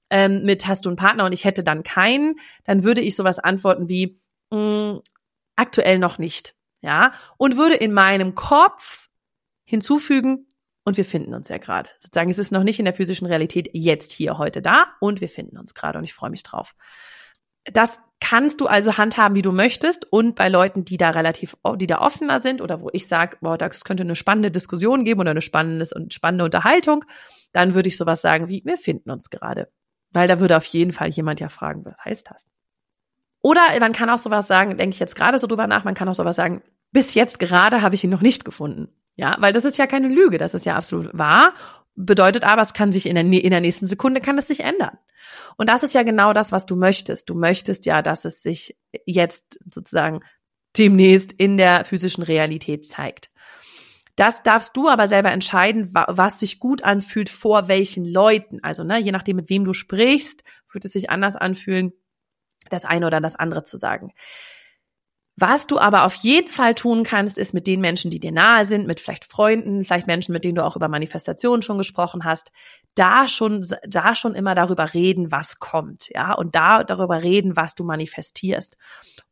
ähm, 0.10 0.44
mit 0.44 0.68
hast 0.68 0.86
du 0.86 0.90
einen 0.90 0.98
Partner 0.98 1.26
und 1.26 1.34
ich 1.34 1.46
hätte 1.46 1.64
dann 1.64 1.84
keinen, 1.84 2.36
dann 2.64 2.84
würde 2.84 3.02
ich 3.02 3.16
sowas 3.16 3.40
antworten 3.40 3.90
wie 3.90 4.20
mh, 4.52 4.94
mm, 4.94 5.02
aktuell 5.56 6.00
noch 6.00 6.18
nicht, 6.18 6.56
ja, 6.82 7.14
und 7.38 7.58
würde 7.58 7.76
in 7.76 7.94
meinem 7.94 8.36
Kopf 8.36 9.08
hinzufügen 9.66 10.48
und 10.86 10.98
wir 10.98 11.06
finden 11.06 11.34
uns 11.34 11.50
ja 11.50 11.58
gerade. 11.58 11.90
Sozusagen, 11.98 12.30
es 12.30 12.40
ist 12.40 12.52
noch 12.52 12.64
nicht 12.64 12.80
in 12.80 12.86
der 12.86 12.94
physischen 12.94 13.26
Realität 13.26 13.70
jetzt 13.74 14.12
hier 14.12 14.38
heute 14.38 14.62
da 14.62 14.86
und 15.00 15.20
wir 15.20 15.30
finden 15.30 15.58
uns 15.58 15.74
gerade 15.74 15.98
und 15.98 16.04
ich 16.04 16.14
freue 16.14 16.30
mich 16.30 16.44
drauf. 16.44 16.76
Das 17.66 18.02
kannst 18.20 18.62
du 18.62 18.68
also 18.68 18.98
handhaben, 18.98 19.36
wie 19.36 19.42
du 19.42 19.52
möchtest. 19.52 20.06
Und 20.12 20.36
bei 20.36 20.50
Leuten, 20.50 20.86
die 20.86 20.98
da 20.98 21.10
relativ, 21.10 21.58
die 21.78 21.88
da 21.88 22.00
offener 22.00 22.40
sind 22.40 22.62
oder 22.62 22.82
wo 22.82 22.90
ich 22.94 23.08
sage, 23.08 23.38
boah, 23.42 23.58
das 23.58 23.84
könnte 23.84 24.04
eine 24.04 24.16
spannende 24.16 24.52
Diskussion 24.52 25.04
geben 25.04 25.20
oder 25.20 25.32
eine 25.32 25.42
spannende, 25.42 25.88
spannende 26.12 26.46
Unterhaltung, 26.46 27.04
dann 27.52 27.74
würde 27.74 27.90
ich 27.90 27.98
sowas 27.98 28.22
sagen 28.22 28.48
wie, 28.48 28.62
wir 28.64 28.78
finden 28.78 29.10
uns 29.10 29.32
gerade. 29.32 29.72
Weil 30.16 30.28
da 30.28 30.40
würde 30.40 30.58
auf 30.58 30.66
jeden 30.66 30.94
Fall 30.94 31.10
jemand 31.10 31.40
ja 31.40 31.50
fragen, 31.50 31.86
was 31.86 31.96
heißt 32.04 32.30
das? 32.32 32.48
Oder 33.42 33.62
man 33.80 33.94
kann 33.94 34.10
auch 34.10 34.18
sowas 34.18 34.48
sagen, 34.48 34.78
denke 34.78 34.94
ich 34.94 35.00
jetzt 35.00 35.16
gerade 35.16 35.38
so 35.38 35.46
drüber 35.46 35.68
nach, 35.68 35.84
man 35.84 35.94
kann 35.94 36.10
auch 36.10 36.16
sowas 36.16 36.36
sagen, 36.36 36.64
bis 36.92 37.14
jetzt 37.14 37.38
gerade 37.40 37.82
habe 37.82 37.94
ich 37.94 38.04
ihn 38.04 38.10
noch 38.10 38.22
nicht 38.22 38.46
gefunden. 38.46 38.88
Ja, 39.18 39.36
weil 39.40 39.54
das 39.54 39.66
ist 39.66 39.78
ja 39.78 39.88
keine 39.88 40.08
Lüge, 40.08 40.38
das 40.38 40.54
ist 40.54 40.66
ja 40.66 40.76
absolut 40.76 41.10
wahr. 41.14 41.54
Bedeutet 41.96 42.44
aber, 42.44 42.62
es 42.62 42.74
kann 42.74 42.92
sich 42.92 43.06
in 43.06 43.16
der, 43.16 43.24
in 43.24 43.52
der 43.52 43.62
nächsten 43.62 43.88
Sekunde 43.88 44.20
kann 44.20 44.38
es 44.38 44.48
sich 44.48 44.62
ändern. 44.62 44.98
Und 45.58 45.70
das 45.70 45.84
ist 45.84 45.94
ja 45.94 46.04
genau 46.04 46.34
das, 46.34 46.52
was 46.52 46.66
du 46.66 46.76
möchtest. 46.76 47.30
Du 47.30 47.36
möchtest 47.36 47.86
ja, 47.86 48.02
dass 48.02 48.26
es 48.26 48.42
sich 48.42 48.78
jetzt 49.06 49.60
sozusagen 49.74 50.20
demnächst 50.78 51.32
in 51.32 51.58
der 51.58 51.86
physischen 51.86 52.24
Realität 52.24 52.86
zeigt. 52.86 53.30
Das 54.16 54.44
darfst 54.44 54.78
du 54.78 54.88
aber 54.88 55.08
selber 55.08 55.32
entscheiden, 55.32 55.90
was 55.94 56.40
sich 56.40 56.60
gut 56.60 56.84
anfühlt 56.84 57.30
vor 57.30 57.68
welchen 57.68 58.06
Leuten. 58.06 58.60
Also, 58.64 58.84
ne, 58.84 58.98
je 58.98 59.12
nachdem, 59.12 59.36
mit 59.36 59.50
wem 59.50 59.66
du 59.66 59.74
sprichst, 59.74 60.44
wird 60.72 60.86
es 60.86 60.94
sich 60.94 61.10
anders 61.10 61.36
anfühlen, 61.36 61.92
das 62.70 62.86
eine 62.86 63.08
oder 63.08 63.20
das 63.20 63.36
andere 63.36 63.64
zu 63.64 63.78
sagen. 63.78 64.14
Was 65.38 65.68
du 65.68 65.78
aber 65.78 66.06
auf 66.06 66.16
jeden 66.16 66.50
Fall 66.50 66.76
tun 66.76 67.04
kannst, 67.04 67.38
ist 67.38 67.54
mit 67.54 67.68
den 67.68 67.82
Menschen, 67.82 68.10
die 68.10 68.22
dir 68.22 68.32
nahe 68.32 68.64
sind, 68.64 68.88
mit 68.88 69.02
vielleicht 69.02 69.26
Freunden, 69.26 69.84
vielleicht 69.84 70.08
Menschen, 70.08 70.32
mit 70.32 70.46
denen 70.46 70.56
du 70.56 70.64
auch 70.64 70.78
über 70.78 70.88
Manifestationen 70.88 71.62
schon 71.62 71.78
gesprochen 71.78 72.24
hast, 72.24 72.52
da 72.96 73.28
schon, 73.28 73.66
da 73.86 74.16
schon 74.16 74.34
immer 74.34 74.56
darüber 74.56 74.94
reden, 74.94 75.34
was 75.34 75.60
kommt, 75.60 76.08
ja, 76.14 76.34
und 76.34 76.56
da 76.56 76.86
darüber 76.86 77.22
reden, 77.22 77.58
was 77.58 77.76
du 77.76 77.84
manifestierst. 77.84 78.78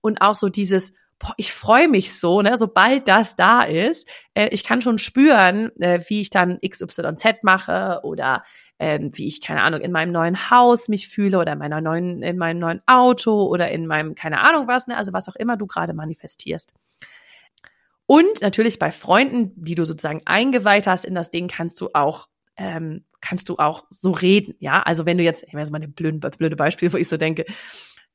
Und 0.02 0.22
auch 0.22 0.36
so 0.36 0.50
dieses, 0.50 0.92
boah, 1.24 1.34
ich 1.38 1.54
freue 1.54 1.88
mich 1.88 2.14
so, 2.14 2.42
ne, 2.42 2.58
sobald 2.58 3.08
das 3.08 3.36
da 3.36 3.64
ist, 3.64 4.08
äh, 4.34 4.50
ich 4.52 4.64
kann 4.64 4.82
schon 4.82 4.98
spüren, 4.98 5.72
äh, 5.80 6.02
wie 6.08 6.22
ich 6.22 6.30
dann 6.30 6.60
XYZ 6.60 7.44
mache 7.44 8.02
oder 8.04 8.44
ähm, 8.78 9.12
wie 9.14 9.28
ich, 9.28 9.42
keine 9.42 9.64
Ahnung, 9.64 9.80
in 9.80 9.94
meinem 9.94 10.12
neuen 10.12 10.52
Haus 10.52 10.90
mich 10.90 11.08
fühle 11.08 11.40
oder 11.40 11.54
in 11.54 11.60
meiner 11.60 11.80
neuen, 11.80 12.22
in 12.22 12.38
meinem 12.38 12.60
neuen 12.60 12.82
Auto 12.86 13.44
oder 13.44 13.72
in 13.72 13.88
meinem, 13.88 14.16
keine 14.16 14.42
Ahnung 14.42 14.68
was, 14.68 14.88
ne, 14.88 14.98
also 14.98 15.14
was 15.14 15.30
auch 15.30 15.36
immer 15.36 15.56
du 15.56 15.66
gerade 15.66 15.94
manifestierst. 15.94 16.74
Und 18.06 18.42
natürlich 18.42 18.78
bei 18.78 18.92
Freunden, 18.92 19.54
die 19.56 19.76
du 19.76 19.86
sozusagen 19.86 20.22
eingeweiht 20.26 20.88
hast 20.88 21.06
in 21.06 21.16
das 21.16 21.32
Ding, 21.32 21.48
kannst 21.48 21.80
du 21.80 21.90
auch 21.94 22.28
ähm, 22.58 23.06
kannst 23.22 23.50
du 23.50 23.56
auch 23.58 23.86
so 23.90 24.12
reden, 24.12 24.54
ja. 24.60 24.84
Also 24.84 25.06
wenn 25.06 25.18
du 25.18 25.24
jetzt, 25.24 25.44
ich 25.48 25.54
weiß 25.54 25.72
mal 25.72 25.82
ein 25.82 25.94
blöde 25.94 26.56
Beispiel, 26.56 26.92
wo 26.92 26.98
ich 26.98 27.08
so 27.08 27.18
denke, 27.18 27.46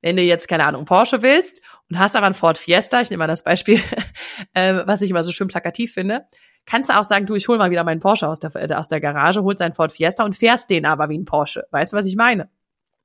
wenn 0.00 0.16
du 0.16 0.22
jetzt, 0.22 0.48
keine 0.48 0.64
Ahnung, 0.64 0.84
Porsche 0.84 1.22
willst 1.22 1.60
und 1.90 1.98
hast 1.98 2.16
aber 2.16 2.26
ein 2.26 2.34
Ford 2.34 2.58
Fiesta, 2.58 3.00
ich 3.00 3.10
nehme 3.10 3.22
mal 3.22 3.26
das 3.26 3.42
Beispiel, 3.42 3.80
äh, 4.54 4.82
was 4.86 5.02
ich 5.02 5.10
immer 5.10 5.22
so 5.22 5.32
schön 5.32 5.48
plakativ 5.48 5.92
finde, 5.92 6.26
kannst 6.66 6.90
du 6.90 6.98
auch 6.98 7.04
sagen, 7.04 7.26
du, 7.26 7.34
ich 7.34 7.48
hol 7.48 7.58
mal 7.58 7.70
wieder 7.70 7.84
meinen 7.84 8.00
Porsche 8.00 8.28
aus 8.28 8.40
der, 8.40 8.54
äh, 8.54 8.72
aus 8.74 8.88
der 8.88 9.00
Garage, 9.00 9.42
holst 9.42 9.62
einen 9.62 9.74
Ford 9.74 9.92
Fiesta 9.92 10.24
und 10.24 10.36
fährst 10.36 10.70
den 10.70 10.86
aber 10.86 11.08
wie 11.08 11.18
ein 11.18 11.24
Porsche. 11.24 11.64
Weißt 11.70 11.92
du, 11.92 11.96
was 11.96 12.06
ich 12.06 12.16
meine? 12.16 12.50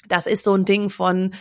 Das 0.07 0.27
ist 0.27 0.43
so 0.43 0.53
ein 0.53 0.65
Ding 0.65 0.89
von, 0.89 1.33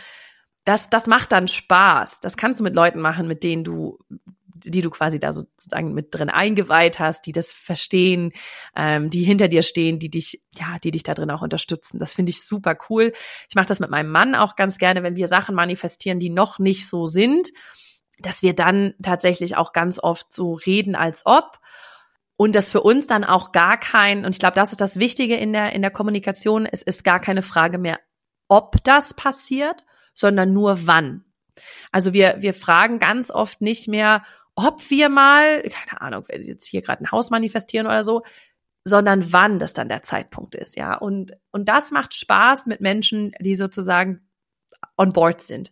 das, 0.65 0.89
das 0.89 1.07
macht 1.07 1.31
dann 1.31 1.47
Spaß. 1.47 2.21
Das 2.21 2.37
kannst 2.37 2.59
du 2.59 2.63
mit 2.63 2.75
Leuten 2.75 3.01
machen, 3.01 3.27
mit 3.27 3.43
denen 3.43 3.63
du 3.63 3.99
die 4.55 4.81
du 4.81 4.89
quasi 4.89 5.19
da 5.19 5.31
sozusagen 5.31 5.93
mit 5.93 6.13
drin 6.15 6.29
eingeweiht 6.29 6.99
hast, 6.99 7.25
die 7.25 7.31
das 7.31 7.53
verstehen, 7.53 8.31
ähm, 8.75 9.09
die 9.09 9.23
hinter 9.23 9.47
dir 9.47 9.63
stehen, 9.63 9.99
die 9.99 10.09
dich, 10.09 10.41
ja, 10.51 10.77
die 10.83 10.91
dich 10.91 11.03
da 11.03 11.13
drin 11.13 11.31
auch 11.31 11.41
unterstützen. 11.41 11.99
Das 11.99 12.13
finde 12.13 12.31
ich 12.31 12.43
super 12.43 12.77
cool. 12.89 13.13
Ich 13.49 13.55
mache 13.55 13.67
das 13.67 13.79
mit 13.79 13.89
meinem 13.89 14.11
Mann 14.11 14.35
auch 14.35 14.55
ganz 14.55 14.77
gerne, 14.77 15.03
wenn 15.03 15.15
wir 15.15 15.27
Sachen 15.27 15.55
manifestieren, 15.55 16.19
die 16.19 16.29
noch 16.29 16.59
nicht 16.59 16.87
so 16.87 17.05
sind, 17.05 17.49
dass 18.19 18.41
wir 18.41 18.53
dann 18.53 18.93
tatsächlich 19.01 19.57
auch 19.57 19.73
ganz 19.73 19.99
oft 19.99 20.31
so 20.31 20.53
reden, 20.53 20.95
als 20.95 21.25
ob. 21.25 21.59
Und 22.35 22.55
das 22.55 22.71
für 22.71 22.81
uns 22.81 23.07
dann 23.07 23.23
auch 23.23 23.51
gar 23.51 23.79
kein, 23.79 24.25
und 24.25 24.31
ich 24.31 24.39
glaube, 24.39 24.55
das 24.55 24.71
ist 24.71 24.81
das 24.81 24.97
Wichtige 24.97 25.35
in 25.35 25.53
der, 25.53 25.73
in 25.73 25.81
der 25.81 25.91
Kommunikation, 25.91 26.65
es 26.65 26.81
ist 26.81 27.03
gar 27.03 27.19
keine 27.19 27.41
Frage 27.41 27.77
mehr, 27.77 27.99
ob 28.47 28.83
das 28.83 29.13
passiert, 29.13 29.83
sondern 30.13 30.53
nur 30.53 30.87
wann. 30.87 31.25
Also 31.91 32.13
wir, 32.13 32.37
wir 32.39 32.53
fragen 32.53 32.99
ganz 32.99 33.29
oft 33.29 33.61
nicht 33.61 33.87
mehr, 33.87 34.23
ob 34.55 34.89
wir 34.89 35.09
mal, 35.09 35.61
keine 35.63 36.01
Ahnung, 36.01 36.23
wenn 36.27 36.41
jetzt 36.43 36.67
hier 36.67 36.81
gerade 36.81 37.03
ein 37.03 37.11
Haus 37.11 37.31
manifestieren 37.31 37.87
oder 37.87 38.03
so, 38.03 38.23
sondern 38.85 39.31
wann 39.31 39.59
das 39.59 39.73
dann 39.73 39.89
der 39.89 40.03
Zeitpunkt 40.03 40.55
ist, 40.55 40.75
ja. 40.75 40.95
Und, 40.95 41.31
und 41.51 41.69
das 41.69 41.91
macht 41.91 42.13
Spaß 42.13 42.65
mit 42.65 42.81
Menschen, 42.81 43.31
die 43.39 43.55
sozusagen 43.55 44.27
on 44.97 45.13
board 45.13 45.41
sind. 45.41 45.71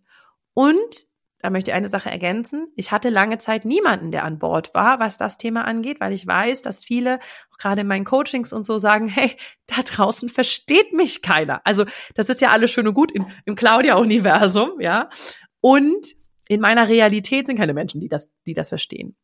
Und 0.53 1.05
da 1.39 1.49
möchte 1.49 1.71
ich 1.71 1.75
eine 1.75 1.87
Sache 1.87 2.09
ergänzen. 2.09 2.67
Ich 2.75 2.91
hatte 2.91 3.09
lange 3.09 3.39
Zeit 3.39 3.65
niemanden, 3.65 4.11
der 4.11 4.23
an 4.23 4.37
Bord 4.37 4.73
war, 4.73 4.99
was 4.99 5.17
das 5.17 5.37
Thema 5.37 5.65
angeht, 5.65 5.99
weil 5.99 6.13
ich 6.13 6.25
weiß, 6.25 6.61
dass 6.61 6.85
viele, 6.85 7.19
auch 7.51 7.57
gerade 7.57 7.81
in 7.81 7.87
meinen 7.87 8.05
Coachings 8.05 8.53
und 8.53 8.63
so, 8.63 8.77
sagen, 8.77 9.07
hey, 9.07 9.35
da 9.65 9.81
draußen 9.81 10.29
versteht 10.29 10.93
mich 10.93 11.21
keiner. 11.21 11.61
Also 11.65 11.85
das 12.13 12.29
ist 12.29 12.41
ja 12.41 12.49
alles 12.49 12.71
schön 12.71 12.87
und 12.87 12.93
gut 12.93 13.11
im, 13.11 13.25
im 13.45 13.55
Claudia-Universum, 13.55 14.79
ja. 14.79 15.09
Und 15.61 16.05
in 16.51 16.59
meiner 16.59 16.89
Realität 16.89 17.47
sind 17.47 17.55
keine 17.55 17.73
Menschen, 17.73 18.01
die 18.01 18.09
das, 18.09 18.29
die 18.45 18.53
das 18.53 18.67
verstehen. 18.67 19.15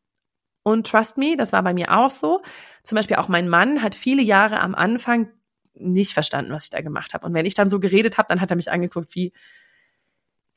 Und 0.64 0.88
trust 0.88 1.18
me, 1.18 1.36
das 1.36 1.52
war 1.52 1.62
bei 1.62 1.74
mir 1.74 1.92
auch 1.92 2.10
so. 2.10 2.42
Zum 2.84 2.96
Beispiel 2.96 3.18
auch 3.18 3.28
mein 3.28 3.50
Mann 3.50 3.84
hat 3.84 3.96
viele 3.96 4.22
Jahre 4.22 4.62
am 4.62 4.74
Anfang 4.74 5.30
nicht 5.74 6.14
verstanden, 6.14 6.54
was 6.54 6.64
ich 6.64 6.70
da 6.70 6.80
gemacht 6.80 7.14
habe. 7.14 7.26
Und 7.26 7.34
wenn 7.34 7.46
ich 7.46 7.54
dann 7.54 7.70
so 7.70 7.82
geredet 7.82 8.18
habe, 8.18 8.30
dann 8.30 8.40
hat 8.40 8.50
er 8.50 8.56
mich 8.56 8.72
angeguckt 8.72 9.14
wie, 9.14 9.34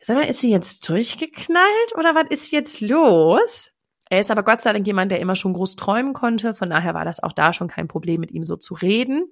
sag 0.01 0.15
mal, 0.15 0.29
ist 0.29 0.39
sie 0.39 0.53
jetzt 0.53 0.89
durchgeknallt 0.89 1.97
oder 1.99 2.15
was 2.15 2.31
ist 2.31 2.53
jetzt 2.53 2.81
los? 2.81 3.73
Er 4.09 4.21
ist 4.21 4.31
aber 4.31 4.45
Gott 4.45 4.61
sei 4.61 4.73
Dank 4.73 4.87
jemand, 4.87 5.11
der 5.11 5.19
immer 5.19 5.35
schon 5.35 5.55
groß 5.55 5.75
träumen 5.75 6.13
konnte. 6.13 6.55
Von 6.55 6.71
daher 6.71 6.95
war 6.95 7.05
das 7.05 7.21
auch 7.21 7.33
da 7.33 7.53
schon 7.53 7.67
kein 7.67 7.89
Problem, 7.89 8.21
mit 8.21 8.31
ihm 8.31 8.45
so 8.45 8.55
zu 8.55 8.75
reden. 8.75 9.25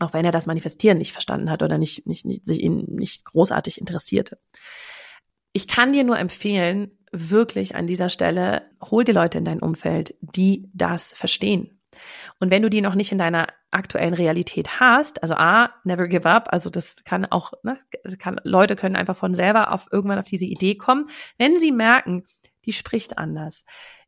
Auch 0.00 0.12
wenn 0.12 0.26
er 0.26 0.32
das 0.32 0.44
Manifestieren 0.44 0.98
nicht 0.98 1.12
verstanden 1.14 1.50
hat 1.50 1.62
oder 1.62 1.78
nicht, 1.78 2.06
nicht, 2.06 2.26
nicht 2.26 2.44
sich 2.44 2.60
ihn 2.60 2.84
nicht 2.90 3.24
großartig 3.24 3.80
interessierte 3.80 4.38
ich 5.54 5.68
kann 5.68 5.92
dir 5.92 6.04
nur 6.04 6.18
empfehlen, 6.18 6.90
wirklich 7.12 7.76
an 7.76 7.86
dieser 7.86 8.10
Stelle, 8.10 8.62
hol 8.82 9.04
dir 9.04 9.14
Leute 9.14 9.38
in 9.38 9.44
dein 9.44 9.60
Umfeld, 9.60 10.16
die 10.20 10.68
das 10.74 11.12
verstehen. 11.12 11.80
Und 12.40 12.50
wenn 12.50 12.62
du 12.62 12.68
die 12.68 12.80
noch 12.80 12.96
nicht 12.96 13.12
in 13.12 13.18
deiner 13.18 13.46
aktuellen 13.70 14.14
Realität 14.14 14.80
hast, 14.80 15.22
also 15.22 15.34
A, 15.34 15.70
never 15.84 16.08
give 16.08 16.28
up, 16.28 16.48
also 16.50 16.70
das 16.70 17.04
kann 17.04 17.24
auch, 17.26 17.52
ne, 17.62 17.78
kann, 18.18 18.40
Leute 18.42 18.74
können 18.74 18.96
einfach 18.96 19.16
von 19.16 19.32
selber 19.32 19.72
auf 19.72 19.86
irgendwann 19.92 20.18
auf 20.18 20.26
diese 20.26 20.44
Idee 20.44 20.74
kommen, 20.74 21.06
wenn 21.38 21.56
sie 21.56 21.70
merken, 21.70 22.24
die 22.64 22.72
spricht 22.72 23.16
anders, 23.16 23.64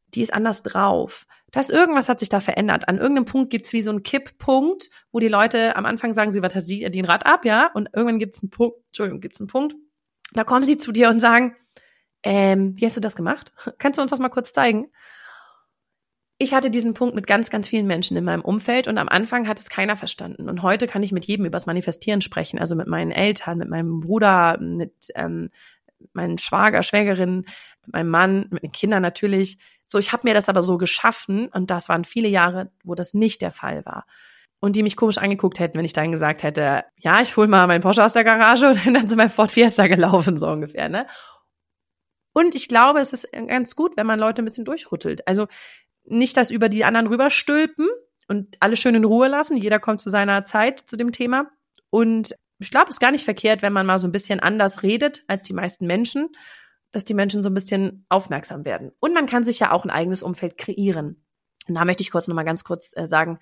die 0.08 0.22
ist 0.22 0.34
anders 0.34 0.64
drauf, 0.64 1.26
dass 1.52 1.70
irgendwas 1.70 2.08
hat 2.08 2.18
sich 2.18 2.28
da 2.28 2.40
verändert. 2.40 2.88
An 2.88 2.98
irgendeinem 2.98 3.24
Punkt 3.24 3.50
gibt's 3.50 3.72
wie 3.72 3.82
so 3.82 3.90
einen 3.90 4.02
Kipppunkt, 4.02 4.90
wo 5.12 5.20
die 5.20 5.28
Leute 5.28 5.76
am 5.76 5.86
Anfang 5.86 6.12
sagen, 6.12 6.32
sie 6.32 6.40
sie 6.60 6.90
den 6.90 7.04
Rad 7.04 7.24
ab, 7.24 7.44
ja, 7.44 7.70
und 7.72 7.90
irgendwann 7.92 8.18
gibt's 8.18 8.42
einen 8.42 8.50
Punkt, 8.50 8.78
Entschuldigung, 8.88 9.20
gibt's 9.20 9.40
einen 9.40 9.48
Punkt, 9.48 9.76
da 10.32 10.44
kommen 10.44 10.64
sie 10.64 10.78
zu 10.78 10.92
dir 10.92 11.08
und 11.08 11.20
sagen, 11.20 11.56
ähm, 12.22 12.74
wie 12.76 12.86
hast 12.86 12.96
du 12.96 13.00
das 13.00 13.16
gemacht? 13.16 13.52
Kannst 13.78 13.98
du 13.98 14.02
uns 14.02 14.10
das 14.10 14.20
mal 14.20 14.28
kurz 14.28 14.52
zeigen? 14.52 14.88
ich 16.38 16.52
hatte 16.52 16.70
diesen 16.70 16.94
Punkt 16.94 17.14
mit 17.14 17.26
ganz, 17.26 17.48
ganz 17.48 17.68
vielen 17.68 17.86
Menschen 17.86 18.16
in 18.16 18.24
meinem 18.24 18.42
Umfeld 18.42 18.88
und 18.88 18.98
am 18.98 19.08
Anfang 19.08 19.48
hat 19.48 19.58
es 19.58 19.70
keiner 19.70 19.96
verstanden. 19.96 20.50
Und 20.50 20.62
heute 20.62 20.86
kann 20.86 21.02
ich 21.02 21.12
mit 21.12 21.24
jedem 21.24 21.46
übers 21.46 21.66
Manifestieren 21.66 22.20
sprechen, 22.20 22.58
also 22.58 22.76
mit 22.76 22.88
meinen 22.88 23.10
Eltern, 23.10 23.58
mit 23.58 23.70
meinem 23.70 24.00
Bruder, 24.00 24.58
mit 24.60 24.92
ähm, 25.14 25.48
meinen 26.12 26.36
Schwager, 26.36 26.82
Schwägerin, 26.82 27.46
mit 27.86 27.92
meinem 27.94 28.10
Mann, 28.10 28.46
mit 28.50 28.62
den 28.62 28.72
Kindern 28.72 29.00
natürlich. 29.00 29.56
So, 29.86 29.98
ich 29.98 30.12
habe 30.12 30.28
mir 30.28 30.34
das 30.34 30.50
aber 30.50 30.60
so 30.60 30.76
geschaffen 30.76 31.48
und 31.48 31.70
das 31.70 31.88
waren 31.88 32.04
viele 32.04 32.28
Jahre, 32.28 32.70
wo 32.84 32.94
das 32.94 33.14
nicht 33.14 33.40
der 33.40 33.50
Fall 33.50 33.86
war. 33.86 34.04
Und 34.58 34.74
die 34.74 34.82
mich 34.82 34.96
komisch 34.96 35.18
angeguckt 35.18 35.58
hätten, 35.58 35.76
wenn 35.76 35.84
ich 35.84 35.92
dann 35.92 36.12
gesagt 36.12 36.42
hätte, 36.42 36.84
ja, 36.96 37.20
ich 37.20 37.36
hol 37.36 37.46
mal 37.46 37.66
meinen 37.66 37.82
Porsche 37.82 38.04
aus 38.04 38.14
der 38.14 38.24
Garage 38.24 38.68
und 38.68 38.86
dann 38.94 39.08
zu 39.08 39.16
meinem 39.16 39.30
Ford 39.30 39.52
Fiesta 39.52 39.86
gelaufen, 39.86 40.38
so 40.38 40.48
ungefähr, 40.48 40.88
ne? 40.88 41.06
Und 42.32 42.54
ich 42.54 42.68
glaube, 42.68 43.00
es 43.00 43.14
ist 43.14 43.32
ganz 43.32 43.76
gut, 43.76 43.96
wenn 43.96 44.06
man 44.06 44.18
Leute 44.18 44.42
ein 44.42 44.44
bisschen 44.44 44.66
durchrüttelt. 44.66 45.26
Also 45.26 45.46
nicht 46.04 46.36
das 46.36 46.50
über 46.50 46.68
die 46.68 46.84
anderen 46.84 47.06
rüberstülpen 47.06 47.88
und 48.28 48.56
alle 48.60 48.76
schön 48.76 48.94
in 48.94 49.04
Ruhe 49.04 49.28
lassen. 49.28 49.56
Jeder 49.56 49.78
kommt 49.78 50.02
zu 50.02 50.10
seiner 50.10 50.44
Zeit 50.44 50.78
zu 50.78 50.96
dem 50.96 51.12
Thema. 51.12 51.46
Und 51.88 52.34
ich 52.58 52.70
glaube, 52.70 52.88
es 52.88 52.96
ist 52.96 53.00
gar 53.00 53.10
nicht 53.10 53.24
verkehrt, 53.24 53.62
wenn 53.62 53.72
man 53.72 53.86
mal 53.86 53.98
so 53.98 54.06
ein 54.06 54.12
bisschen 54.12 54.40
anders 54.40 54.82
redet 54.82 55.24
als 55.28 55.44
die 55.44 55.54
meisten 55.54 55.86
Menschen, 55.86 56.28
dass 56.92 57.04
die 57.04 57.14
Menschen 57.14 57.42
so 57.42 57.50
ein 57.50 57.54
bisschen 57.54 58.04
aufmerksam 58.08 58.64
werden. 58.64 58.92
Und 59.00 59.14
man 59.14 59.26
kann 59.26 59.44
sich 59.44 59.58
ja 59.58 59.72
auch 59.72 59.84
ein 59.84 59.90
eigenes 59.90 60.22
Umfeld 60.22 60.58
kreieren. 60.58 61.24
Und 61.68 61.74
da 61.74 61.84
möchte 61.84 62.02
ich 62.02 62.10
kurz 62.10 62.28
nochmal 62.28 62.44
ganz 62.44 62.64
kurz 62.64 62.92
äh, 62.96 63.06
sagen, 63.06 63.38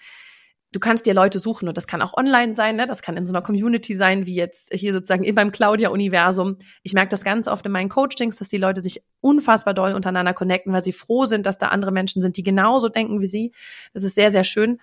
du 0.74 0.80
kannst 0.80 1.06
dir 1.06 1.14
Leute 1.14 1.38
suchen 1.38 1.68
und 1.68 1.76
das 1.76 1.86
kann 1.86 2.02
auch 2.02 2.14
online 2.14 2.54
sein, 2.56 2.76
ne? 2.76 2.86
das 2.86 3.00
kann 3.00 3.16
in 3.16 3.24
so 3.24 3.32
einer 3.32 3.42
Community 3.42 3.94
sein, 3.94 4.26
wie 4.26 4.34
jetzt 4.34 4.72
hier 4.72 4.92
sozusagen 4.92 5.22
in 5.22 5.34
meinem 5.34 5.52
Claudia-Universum. 5.52 6.58
Ich 6.82 6.92
merke 6.94 7.10
das 7.10 7.22
ganz 7.22 7.46
oft 7.46 7.64
in 7.64 7.72
meinen 7.72 7.88
Coachings, 7.88 8.36
dass 8.36 8.48
die 8.48 8.56
Leute 8.56 8.80
sich 8.80 9.02
unfassbar 9.20 9.72
doll 9.72 9.94
untereinander 9.94 10.34
connecten, 10.34 10.72
weil 10.72 10.82
sie 10.82 10.92
froh 10.92 11.26
sind, 11.26 11.46
dass 11.46 11.58
da 11.58 11.68
andere 11.68 11.92
Menschen 11.92 12.20
sind, 12.22 12.36
die 12.36 12.42
genauso 12.42 12.88
denken 12.88 13.20
wie 13.20 13.26
sie. 13.26 13.52
Das 13.92 14.02
ist 14.02 14.16
sehr, 14.16 14.32
sehr 14.32 14.42
schön. 14.42 14.78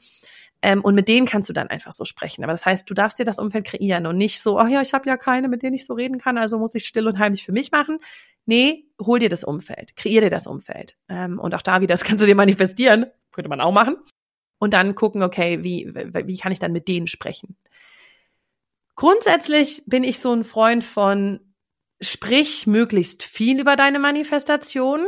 Ähm, 0.62 0.82
und 0.82 0.96
mit 0.96 1.10
denen 1.10 1.26
kannst 1.26 1.50
du 1.50 1.54
dann 1.54 1.68
einfach 1.68 1.92
so 1.92 2.06
sprechen. 2.06 2.44
Aber 2.44 2.54
das 2.54 2.66
heißt, 2.66 2.90
du 2.90 2.94
darfst 2.94 3.20
dir 3.20 3.26
das 3.26 3.40
Umfeld 3.40 3.66
kreieren 3.66 4.06
und 4.06 4.16
nicht 4.16 4.42
so, 4.42 4.60
ach 4.60 4.70
ja, 4.70 4.82
ich 4.82 4.94
habe 4.94 5.10
ja 5.10 5.18
keine, 5.18 5.50
mit 5.50 5.64
denen 5.64 5.74
ich 5.74 5.86
so 5.86 5.94
reden 5.94 6.20
kann, 6.20 6.38
also 6.38 6.58
muss 6.58 6.76
ich 6.76 6.86
still 6.86 7.08
und 7.08 7.20
heimlich 7.20 7.44
für 7.44 7.52
mich 7.52 7.72
machen. 7.72 8.00
Nee, 8.46 8.86
hol 9.02 9.20
dir 9.20 9.30
das 9.30 9.44
Umfeld, 9.44 9.96
kreier 9.96 10.22
dir 10.22 10.30
das 10.30 10.48
Umfeld. 10.48 10.96
Ähm, 11.10 11.40
und 11.40 11.54
auch 11.56 11.62
da 11.62 11.82
wieder, 11.82 11.94
das 11.94 12.04
kannst 12.04 12.22
du 12.22 12.28
dir 12.28 12.36
manifestieren, 12.36 13.08
könnte 13.32 13.50
man 13.50 13.60
auch 13.60 13.74
machen 13.74 13.98
und 14.62 14.76
dann 14.76 14.94
gucken, 14.94 15.24
okay, 15.24 15.64
wie, 15.64 15.92
wie 15.92 16.38
kann 16.38 16.52
ich 16.52 16.60
dann 16.60 16.72
mit 16.72 16.88
denen 16.88 17.08
sprechen? 17.08 17.58
Grundsätzlich 18.96 19.82
bin 19.88 20.04
ich 20.04 20.20
so 20.20 20.32
ein 20.32 20.44
Freund 20.44 20.84
von 20.84 21.40
sprich 22.00 22.68
möglichst 22.68 23.24
viel 23.24 23.60
über 23.60 23.76
deine 23.76 23.98
Manifestation, 23.98 25.08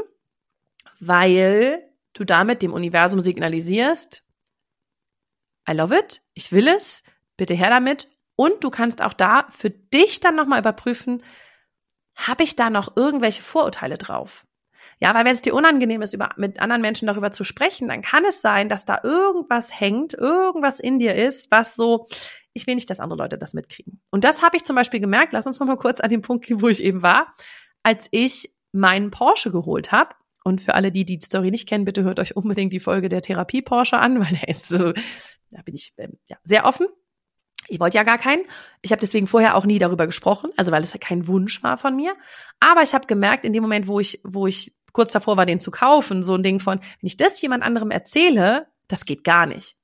weil 1.00 1.88
du 2.14 2.24
damit 2.24 2.64
dem 2.64 2.74
Universum 2.74 3.22
signalisierst, 3.22 4.24
I 5.70 5.74
love 5.74 5.96
it, 5.96 6.24
ich 6.34 6.52
will 6.52 6.68
es, 6.68 7.04
bitte 7.38 7.54
her 7.54 7.70
damit. 7.70 8.08
Und 8.36 8.64
du 8.64 8.72
kannst 8.72 9.04
auch 9.04 9.14
da 9.14 9.46
für 9.52 9.70
dich 9.70 10.20
dann 10.20 10.36
nochmal 10.36 10.62
überprüfen, 10.62 11.22
habe 12.16 12.44
ich 12.44 12.56
da 12.56 12.72
noch 12.72 12.98
irgendwelche 12.98 13.44
Vorurteile 13.44 14.00
drauf? 14.00 14.48
Ja, 15.00 15.14
weil 15.14 15.26
wenn 15.26 15.34
es 15.34 15.42
dir 15.42 15.54
unangenehm 15.54 16.02
ist, 16.02 16.14
über, 16.14 16.30
mit 16.38 16.60
anderen 16.60 16.82
Menschen 16.82 17.08
darüber 17.08 17.32
zu 17.32 17.44
sprechen, 17.44 17.88
dann 17.88 18.02
kann 18.02 18.26
es 18.26 18.42
sein, 18.42 18.70
dass 18.70 18.86
da 18.86 19.00
irgendwas 19.04 19.80
hängt, 19.80 20.14
irgendwas 20.14 20.80
in 20.80 21.00
dir 21.00 21.16
ist, 21.16 21.52
was 21.52 21.76
so, 21.76 22.08
ich 22.54 22.68
will 22.68 22.76
nicht, 22.76 22.90
dass 22.90 23.00
andere 23.00 23.18
Leute 23.18 23.38
das 23.38 23.54
mitkriegen. 23.54 24.02
Und 24.12 24.24
das 24.24 24.42
habe 24.42 24.58
ich 24.58 24.64
zum 24.64 24.76
Beispiel 24.76 25.00
gemerkt, 25.00 25.34
lass 25.34 25.48
uns 25.48 25.60
noch 25.60 25.68
mal 25.68 25.78
kurz 25.78 26.00
an 26.00 26.10
den 26.10 26.22
Punkt 26.22 26.46
gehen, 26.46 26.62
wo 26.62 26.68
ich 26.68 26.84
eben 26.84 27.02
war, 27.04 27.34
als 27.84 28.08
ich 28.12 28.54
meinen 28.72 29.12
Porsche 29.12 29.52
geholt 29.52 29.92
habe. 29.92 30.16
Und 30.44 30.62
für 30.62 30.74
alle, 30.74 30.92
die 30.92 31.06
die 31.06 31.20
Story 31.22 31.52
nicht 31.52 31.70
kennen, 31.70 31.86
bitte 31.86 32.04
hört 32.04 32.20
euch 32.20 32.36
unbedingt 32.36 32.74
die 32.74 32.82
Folge 32.82 33.08
der 33.08 33.22
Therapie 33.22 33.62
Porsche 33.62 33.98
an, 33.98 34.20
weil 34.20 34.38
der 34.38 34.50
ist 34.50 34.68
so, 34.68 34.94
da 35.52 35.62
bin 35.64 35.76
ich 35.76 35.94
ähm, 35.98 36.18
ja, 36.28 36.38
sehr 36.44 36.66
offen. 36.66 36.88
Ich 37.68 37.80
wollte 37.80 37.98
ja 37.98 38.04
gar 38.04 38.18
keinen. 38.18 38.44
Ich 38.82 38.92
habe 38.92 39.00
deswegen 39.00 39.28
vorher 39.28 39.56
auch 39.56 39.66
nie 39.66 39.80
darüber 39.80 40.06
gesprochen, 40.06 40.52
also 40.58 40.72
weil 40.72 40.84
es 40.84 40.94
ja 40.94 41.00
kein 41.00 41.28
Wunsch 41.28 41.64
war 41.64 41.78
von 41.78 41.96
mir. 41.96 42.16
Aber 42.60 42.84
ich 42.84 42.94
habe 42.94 43.08
gemerkt, 43.08 43.46
in 43.46 43.54
dem 43.54 43.64
Moment, 43.64 43.88
wo 43.88 44.00
ich, 44.00 44.20
wo 44.24 44.48
ich 44.48 44.74
kurz 44.94 45.12
davor 45.12 45.38
war, 45.38 45.46
den 45.46 45.60
zu 45.60 45.72
kaufen, 45.72 46.24
so 46.24 46.36
ein 46.36 46.44
Ding 46.44 46.60
von, 46.60 46.80
wenn 46.80 47.08
ich 47.08 47.18
das 47.18 47.42
jemand 47.42 47.64
anderem 47.64 47.92
erzähle, 47.92 48.68
das 48.88 49.06
geht 49.06 49.24
gar 49.24 49.46
nicht. 49.46 49.76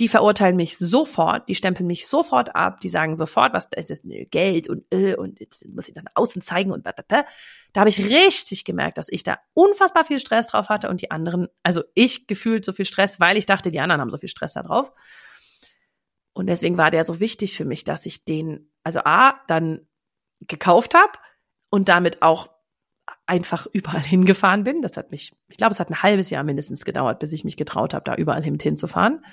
Die 0.00 0.08
verurteilen 0.08 0.56
mich 0.56 0.76
sofort, 0.76 1.48
die 1.48 1.54
stempeln 1.54 1.86
mich 1.86 2.08
sofort 2.08 2.56
ab, 2.56 2.80
die 2.80 2.88
sagen 2.88 3.14
sofort, 3.14 3.52
was 3.52 3.70
das 3.70 3.90
ist, 3.90 4.02
Geld 4.30 4.68
und 4.68 4.84
äh, 4.92 5.14
und 5.14 5.38
jetzt 5.38 5.68
muss 5.68 5.86
ich 5.86 5.94
das 5.94 6.02
außen 6.16 6.42
zeigen 6.42 6.72
und 6.72 6.84
da 6.84 7.80
habe 7.80 7.88
ich 7.88 8.04
richtig 8.04 8.64
gemerkt, 8.64 8.98
dass 8.98 9.08
ich 9.08 9.22
da 9.22 9.38
unfassbar 9.52 10.04
viel 10.04 10.18
Stress 10.18 10.48
drauf 10.48 10.68
hatte 10.68 10.88
und 10.88 11.00
die 11.00 11.12
anderen, 11.12 11.46
also 11.62 11.84
ich 11.94 12.26
gefühlt 12.26 12.64
so 12.64 12.72
viel 12.72 12.86
Stress, 12.86 13.20
weil 13.20 13.36
ich 13.36 13.46
dachte, 13.46 13.70
die 13.70 13.78
anderen 13.78 14.00
haben 14.00 14.10
so 14.10 14.18
viel 14.18 14.28
Stress 14.28 14.54
da 14.54 14.64
drauf. 14.64 14.92
Und 16.34 16.46
deswegen 16.46 16.76
war 16.76 16.90
der 16.90 17.04
so 17.04 17.20
wichtig 17.20 17.56
für 17.56 17.64
mich, 17.64 17.84
dass 17.84 18.04
ich 18.06 18.24
den, 18.24 18.70
also 18.82 19.00
A, 19.04 19.40
dann 19.46 19.86
gekauft 20.40 20.94
habe 20.94 21.12
und 21.70 21.88
damit 21.88 22.20
auch 22.20 22.50
einfach 23.26 23.66
überall 23.72 24.00
hingefahren 24.00 24.64
bin. 24.64 24.82
Das 24.82 24.96
hat 24.96 25.10
mich, 25.10 25.34
ich 25.48 25.56
glaube, 25.56 25.72
es 25.72 25.80
hat 25.80 25.90
ein 25.90 26.02
halbes 26.02 26.30
Jahr 26.30 26.44
mindestens 26.44 26.84
gedauert, 26.84 27.20
bis 27.20 27.32
ich 27.32 27.44
mich 27.44 27.56
getraut 27.56 27.94
habe, 27.94 28.04
da 28.04 28.16
überall 28.16 28.42
hinzufahren. 28.42 29.24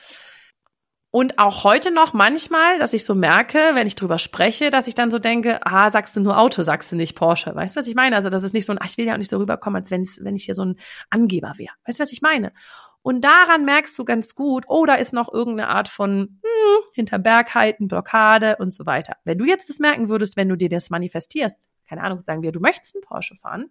Und 1.13 1.39
auch 1.39 1.65
heute 1.65 1.91
noch 1.91 2.13
manchmal, 2.13 2.79
dass 2.79 2.93
ich 2.93 3.03
so 3.03 3.13
merke, 3.13 3.59
wenn 3.73 3.85
ich 3.85 3.95
drüber 3.95 4.17
spreche, 4.17 4.69
dass 4.69 4.87
ich 4.87 4.95
dann 4.95 5.11
so 5.11 5.19
denke, 5.19 5.59
ah, 5.65 5.89
sagst 5.89 6.15
du 6.15 6.21
nur 6.21 6.39
Auto, 6.39 6.63
sagst 6.63 6.89
du 6.89 6.95
nicht 6.95 7.15
Porsche. 7.15 7.53
Weißt 7.53 7.75
du, 7.75 7.79
was 7.79 7.87
ich 7.87 7.95
meine? 7.95 8.15
Also 8.15 8.29
das 8.29 8.43
ist 8.43 8.53
nicht 8.53 8.65
so 8.65 8.71
ein, 8.71 8.77
ach, 8.79 8.85
ich 8.85 8.97
will 8.97 9.05
ja 9.05 9.13
auch 9.13 9.17
nicht 9.17 9.29
so 9.29 9.37
rüberkommen, 9.37 9.81
als 9.81 9.91
wenn 9.91 10.07
wenn 10.21 10.37
ich 10.37 10.45
hier 10.45 10.55
so 10.55 10.63
ein 10.63 10.79
Angeber 11.09 11.55
wäre. 11.57 11.73
Weißt 11.85 11.99
du, 11.99 12.03
was 12.03 12.13
ich 12.13 12.21
meine? 12.21 12.53
Und 13.01 13.25
daran 13.25 13.65
merkst 13.65 13.99
du 13.99 14.05
ganz 14.05 14.35
gut, 14.35 14.63
oh, 14.69 14.85
da 14.85 14.93
ist 14.93 15.11
noch 15.11 15.33
irgendeine 15.33 15.67
Art 15.67 15.89
von 15.89 16.39
hm, 16.43 16.80
Hinterberghalten, 16.93 17.87
Blockade 17.87 18.57
und 18.59 18.73
so 18.73 18.85
weiter. 18.85 19.15
Wenn 19.23 19.37
du 19.37 19.45
jetzt 19.45 19.69
das 19.69 19.79
merken 19.79 20.09
würdest, 20.09 20.37
wenn 20.37 20.49
du 20.49 20.55
dir 20.55 20.69
das 20.69 20.89
manifestierst, 20.89 21.67
keine 21.87 22.03
Ahnung, 22.03 22.21
sagen 22.21 22.41
wir, 22.41 22.51
du 22.51 22.59
möchtest 22.59 22.95
einen 22.95 23.03
Porsche 23.03 23.35
fahren 23.35 23.69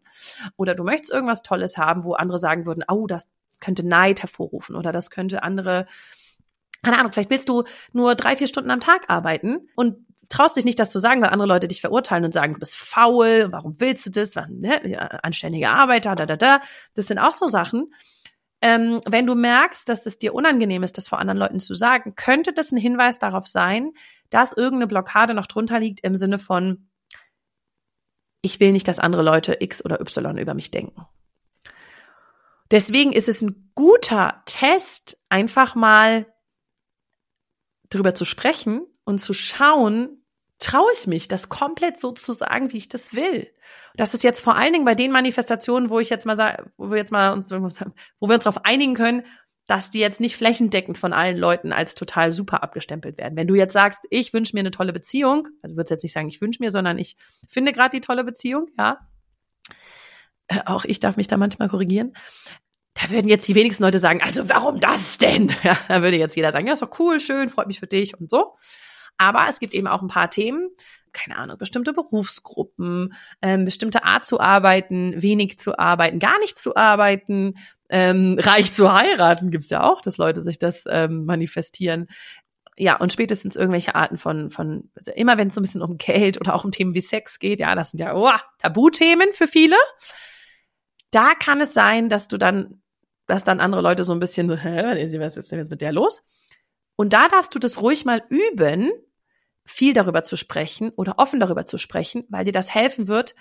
oder 0.57 0.75
du 0.75 0.85
möchtest 0.85 1.11
irgendwas 1.11 1.43
Tolles 1.43 1.79
haben, 1.79 2.05
wo 2.05 2.12
andere 2.12 2.39
sagen 2.39 2.67
würden, 2.67 2.85
oh, 2.89 3.07
das 3.07 3.29
könnte 3.61 3.87
Neid 3.87 4.23
hervorrufen 4.23 4.77
oder 4.77 4.93
das 4.93 5.11
könnte 5.11 5.43
andere, 5.43 5.87
keine 6.83 6.99
Ahnung, 6.99 7.12
vielleicht 7.12 7.31
willst 7.31 7.49
du 7.49 7.65
nur 7.93 8.15
drei, 8.15 8.37
vier 8.37 8.47
Stunden 8.47 8.71
am 8.71 8.81
Tag 8.81 9.09
arbeiten 9.09 9.69
und 9.75 10.07
traust 10.29 10.57
dich 10.57 10.65
nicht, 10.65 10.79
das 10.79 10.91
zu 10.91 11.00
sagen, 11.00 11.21
weil 11.21 11.31
andere 11.31 11.49
Leute 11.49 11.69
dich 11.69 11.81
verurteilen 11.81 12.25
und 12.25 12.33
sagen, 12.33 12.55
du 12.55 12.61
bist 12.61 12.77
faul, 12.77 13.49
warum 13.50 13.79
willst 13.81 14.07
du 14.07 14.11
das, 14.11 14.35
ne? 14.35 15.23
anständige 15.23 15.69
Arbeiter, 15.69 16.15
da, 16.15 16.25
da, 16.25 16.37
da. 16.37 16.61
Das 16.95 17.09
sind 17.09 17.19
auch 17.19 17.33
so 17.33 17.49
Sachen. 17.49 17.93
Ähm, 18.62 19.00
wenn 19.07 19.26
du 19.26 19.35
merkst, 19.35 19.88
dass 19.88 20.05
es 20.05 20.19
dir 20.19 20.35
unangenehm 20.35 20.83
ist, 20.83 20.99
das 20.99 21.09
vor 21.09 21.19
anderen 21.19 21.38
Leuten 21.38 21.61
zu 21.61 21.75
sagen, 21.75 22.14
könnte 22.14 22.52
das 22.52 22.73
ein 22.73 22.76
Hinweis 22.76 23.19
darauf 23.19 23.47
sein, 23.47 23.93
dass 24.29 24.52
irgendeine 24.52 24.87
Blockade 24.87 25.35
noch 25.35 25.47
drunter 25.47 25.81
liegt 25.81 26.00
im 26.00 26.14
Sinne 26.14 26.38
von, 26.38 26.90
ich 28.43 28.61
will 28.61 28.73
nicht, 28.73 28.88
dass 28.88 28.99
andere 28.99 29.23
Leute 29.23 29.57
X 29.61 29.85
oder 29.85 30.00
Y 30.00 30.38
über 30.38 30.55
mich 30.55 30.71
denken. 30.71 31.07
Deswegen 32.71 33.12
ist 33.12 33.29
es 33.29 33.43
ein 33.43 33.73
guter 33.75 34.43
Test, 34.47 35.21
einfach 35.29 35.75
mal 35.75 36.26
drüber 37.88 38.14
zu 38.14 38.25
sprechen 38.25 38.87
und 39.05 39.19
zu 39.19 39.35
schauen, 39.35 40.20
traue 40.61 40.90
ich 40.95 41.07
mich, 41.07 41.26
das 41.26 41.49
komplett 41.49 41.99
so 41.99 42.12
zu 42.12 42.33
sagen, 42.33 42.73
wie 42.73 42.76
ich 42.76 42.88
das 42.88 43.14
will. 43.14 43.49
Das 43.97 44.14
ist 44.14 44.23
jetzt 44.23 44.40
vor 44.40 44.57
allen 44.57 44.73
Dingen 44.73 44.85
bei 44.85 44.95
den 44.95 45.11
Manifestationen, 45.11 45.90
wo 45.90 45.99
ich 45.99 46.11
jetzt 46.11 46.26
mal 46.26 46.37
sage, 46.37 46.71
wo 46.76 46.90
wir 46.90 46.99
jetzt 46.99 47.11
mal 47.11 47.33
uns, 47.33 47.50
wo 47.50 47.57
wir 48.29 48.35
uns 48.35 48.45
darauf 48.45 48.64
einigen 48.64 48.95
können, 48.95 49.25
dass 49.67 49.90
die 49.90 50.00
jetzt 50.00 50.21
nicht 50.21 50.37
flächendeckend 50.37 50.99
von 50.99 51.12
allen 51.12 51.37
Leuten 51.37 51.73
als 51.73 51.95
total 51.95 52.33
super 52.33 52.62
abgestempelt 52.62 53.19
werden. 53.19 53.37
Wenn 53.37 53.47
du 53.47 53.55
jetzt 53.55 53.73
sagst, 53.73 54.00
ich 54.11 54.33
wünsche 54.33 54.55
mir 54.55 54.61
eine 54.61 54.71
tolle 54.71 54.93
Beziehung, 54.93 55.47
also 55.62 55.76
würdest 55.76 55.90
jetzt 55.90 56.02
nicht 56.02 56.12
sagen, 56.12 56.29
ich 56.29 56.40
wünsche 56.40 56.62
mir, 56.62 56.71
sondern 56.71 56.99
ich 56.99 57.17
finde 57.49 57.73
gerade 57.73 57.97
die 57.97 58.00
tolle 58.00 58.25
Beziehung, 58.25 58.69
ja. 58.79 58.99
Äh, 60.49 60.61
auch 60.67 60.85
ich 60.85 61.00
darf 61.00 61.17
mich 61.17 61.29
da 61.29 61.37
manchmal 61.37 61.69
korrigieren. 61.69 62.14
Da 62.95 63.11
würden 63.11 63.29
jetzt 63.29 63.47
die 63.47 63.55
wenigsten 63.55 63.85
Leute 63.85 64.00
sagen, 64.00 64.21
also 64.23 64.49
warum 64.49 64.81
das 64.81 65.19
denn? 65.19 65.52
Ja, 65.62 65.79
da 65.88 66.02
würde 66.02 66.17
jetzt 66.17 66.37
jeder 66.37 66.52
sagen, 66.52 66.67
ja, 66.67 66.73
ist 66.73 66.83
doch 66.83 66.99
cool, 66.99 67.21
schön, 67.21 67.49
freut 67.49 67.69
mich 67.69 67.79
für 67.79 67.87
dich 67.87 68.19
und 68.19 68.31
so. 68.31 68.57
Aber 69.21 69.47
es 69.49 69.61
gibt 69.61 69.75
eben 69.75 69.87
auch 69.87 70.03
ein 70.03 70.09
paar 70.09 70.31
Themen, 70.31 70.71
keine 71.12 71.37
Ahnung, 71.37 71.59
bestimmte 71.59 71.93
Berufsgruppen, 71.93 73.15
ähm, 73.43 73.65
bestimmte 73.65 74.05
Art 74.05 74.25
zu 74.25 74.41
arbeiten, 74.41 75.21
wenig 75.21 75.59
zu 75.59 75.79
arbeiten, 75.79 76.19
gar 76.19 76.39
nicht 76.39 76.59
zu 76.59 76.75
arbeiten, 76.75 77.55
Ähm, 77.93 78.39
reich 78.39 78.73
zu 78.73 78.93
heiraten 78.93 79.50
gibt's 79.50 79.69
ja 79.69 79.83
auch, 79.83 80.00
dass 80.00 80.17
Leute 80.17 80.43
sich 80.43 80.59
das 80.59 80.85
ähm, 80.89 81.25
manifestieren. 81.25 82.07
Ja, 82.79 82.97
und 82.97 83.12
spätestens 83.12 83.57
irgendwelche 83.57 83.97
Arten 83.97 84.17
von, 84.17 84.49
von 84.49 84.91
also 84.95 85.11
immer 85.11 85.37
wenn 85.37 85.49
es 85.49 85.55
so 85.55 85.61
ein 85.61 85.65
bisschen 85.65 85.83
um 85.83 85.99
Geld 85.99 86.41
oder 86.41 86.55
auch 86.55 86.65
um 86.65 86.71
Themen 86.71 86.95
wie 86.95 87.00
Sex 87.00 87.41
geht, 87.41 87.59
ja, 87.59 87.75
das 87.75 87.91
sind 87.91 87.99
ja 87.99 88.15
oh, 88.15 88.31
Tabuthemen 88.59 89.33
für 89.33 89.49
viele. 89.49 89.77
Da 91.11 91.35
kann 91.35 91.61
es 91.61 91.75
sein, 91.75 92.09
dass 92.09 92.29
du 92.29 92.39
dann, 92.39 92.81
dass 93.27 93.43
dann 93.43 93.59
andere 93.59 93.83
Leute 93.83 94.05
so 94.05 94.12
ein 94.12 94.21
bisschen 94.21 94.49
so, 94.49 94.55
hä, 94.55 95.19
was 95.19 95.37
ist 95.37 95.50
denn 95.50 95.59
jetzt 95.59 95.73
mit 95.73 95.81
der 95.81 95.93
los? 95.93 96.25
Und 96.95 97.12
da 97.12 97.27
darfst 97.27 97.55
du 97.55 97.59
das 97.59 97.81
ruhig 97.83 98.05
mal 98.05 98.23
üben, 98.29 98.93
viel 99.71 99.95
darüber 99.95 100.25
zu 100.25 100.37
sprechen 100.37 100.91
oder 100.91 101.15
offen 101.19 101.41
darüber 101.41 101.65
zu 101.65 101.79
sprechen, 101.79 102.25
weil 102.29 102.45
dir 102.45 102.53
das 102.53 102.75
helfen 102.75 103.09
wird, 103.09 103.35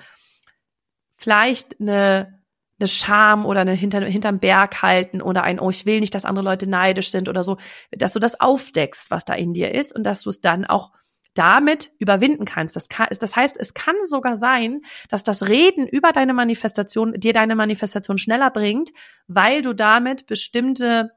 vielleicht 1.18 1.80
eine, 1.82 2.40
eine 2.80 2.88
Scham 2.88 3.46
oder 3.46 3.62
eine 3.62 3.74
hinter, 3.74 4.02
hinterm 4.06 4.40
Berg 4.40 4.82
halten 4.82 5.22
oder 5.22 5.44
ein, 5.44 5.60
oh, 5.60 5.70
ich 5.70 5.86
will 5.86 6.00
nicht, 6.00 6.14
dass 6.14 6.26
andere 6.26 6.46
Leute 6.46 6.68
neidisch 6.68 7.12
sind 7.12 7.28
oder 7.28 7.44
so, 7.44 7.58
dass 7.92 8.14
du 8.14 8.20
das 8.20 8.40
aufdeckst, 8.40 9.12
was 9.12 9.26
da 9.26 9.34
in 9.34 9.54
dir 9.54 9.74
ist 9.74 9.94
und 9.94 10.04
dass 10.04 10.22
du 10.22 10.30
es 10.30 10.40
dann 10.40 10.66
auch 10.66 10.92
damit 11.34 11.92
überwinden 12.00 12.46
kannst. 12.46 12.76
Das, 12.76 12.90
kann, 12.90 13.08
das 13.20 13.36
heißt, 13.36 13.58
es 13.60 13.74
kann 13.74 13.96
sogar 14.06 14.36
sein, 14.36 14.82
dass 15.10 15.24
das 15.24 15.48
Reden 15.48 15.88
über 15.88 16.12
deine 16.12 16.34
Manifestation 16.34 17.14
dir 17.14 17.34
deine 17.34 17.56
Manifestation 17.56 18.18
schneller 18.18 18.52
bringt, 18.52 18.92
weil 19.28 19.62
du 19.62 19.74
damit 19.74 20.26
bestimmte 20.26 21.12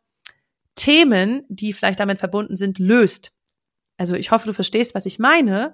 Themen, 0.75 1.45
die 1.49 1.73
vielleicht 1.73 2.01
damit 2.01 2.19
verbunden 2.19 2.57
sind, 2.57 2.79
löst. 2.79 3.33
Also 4.03 4.17
ich 4.17 4.33
hoffe, 4.33 4.49
du 4.49 4.53
verstehst, 4.53 4.97
was 4.97 5.07
ich 5.07 5.21
meine. 5.21 5.73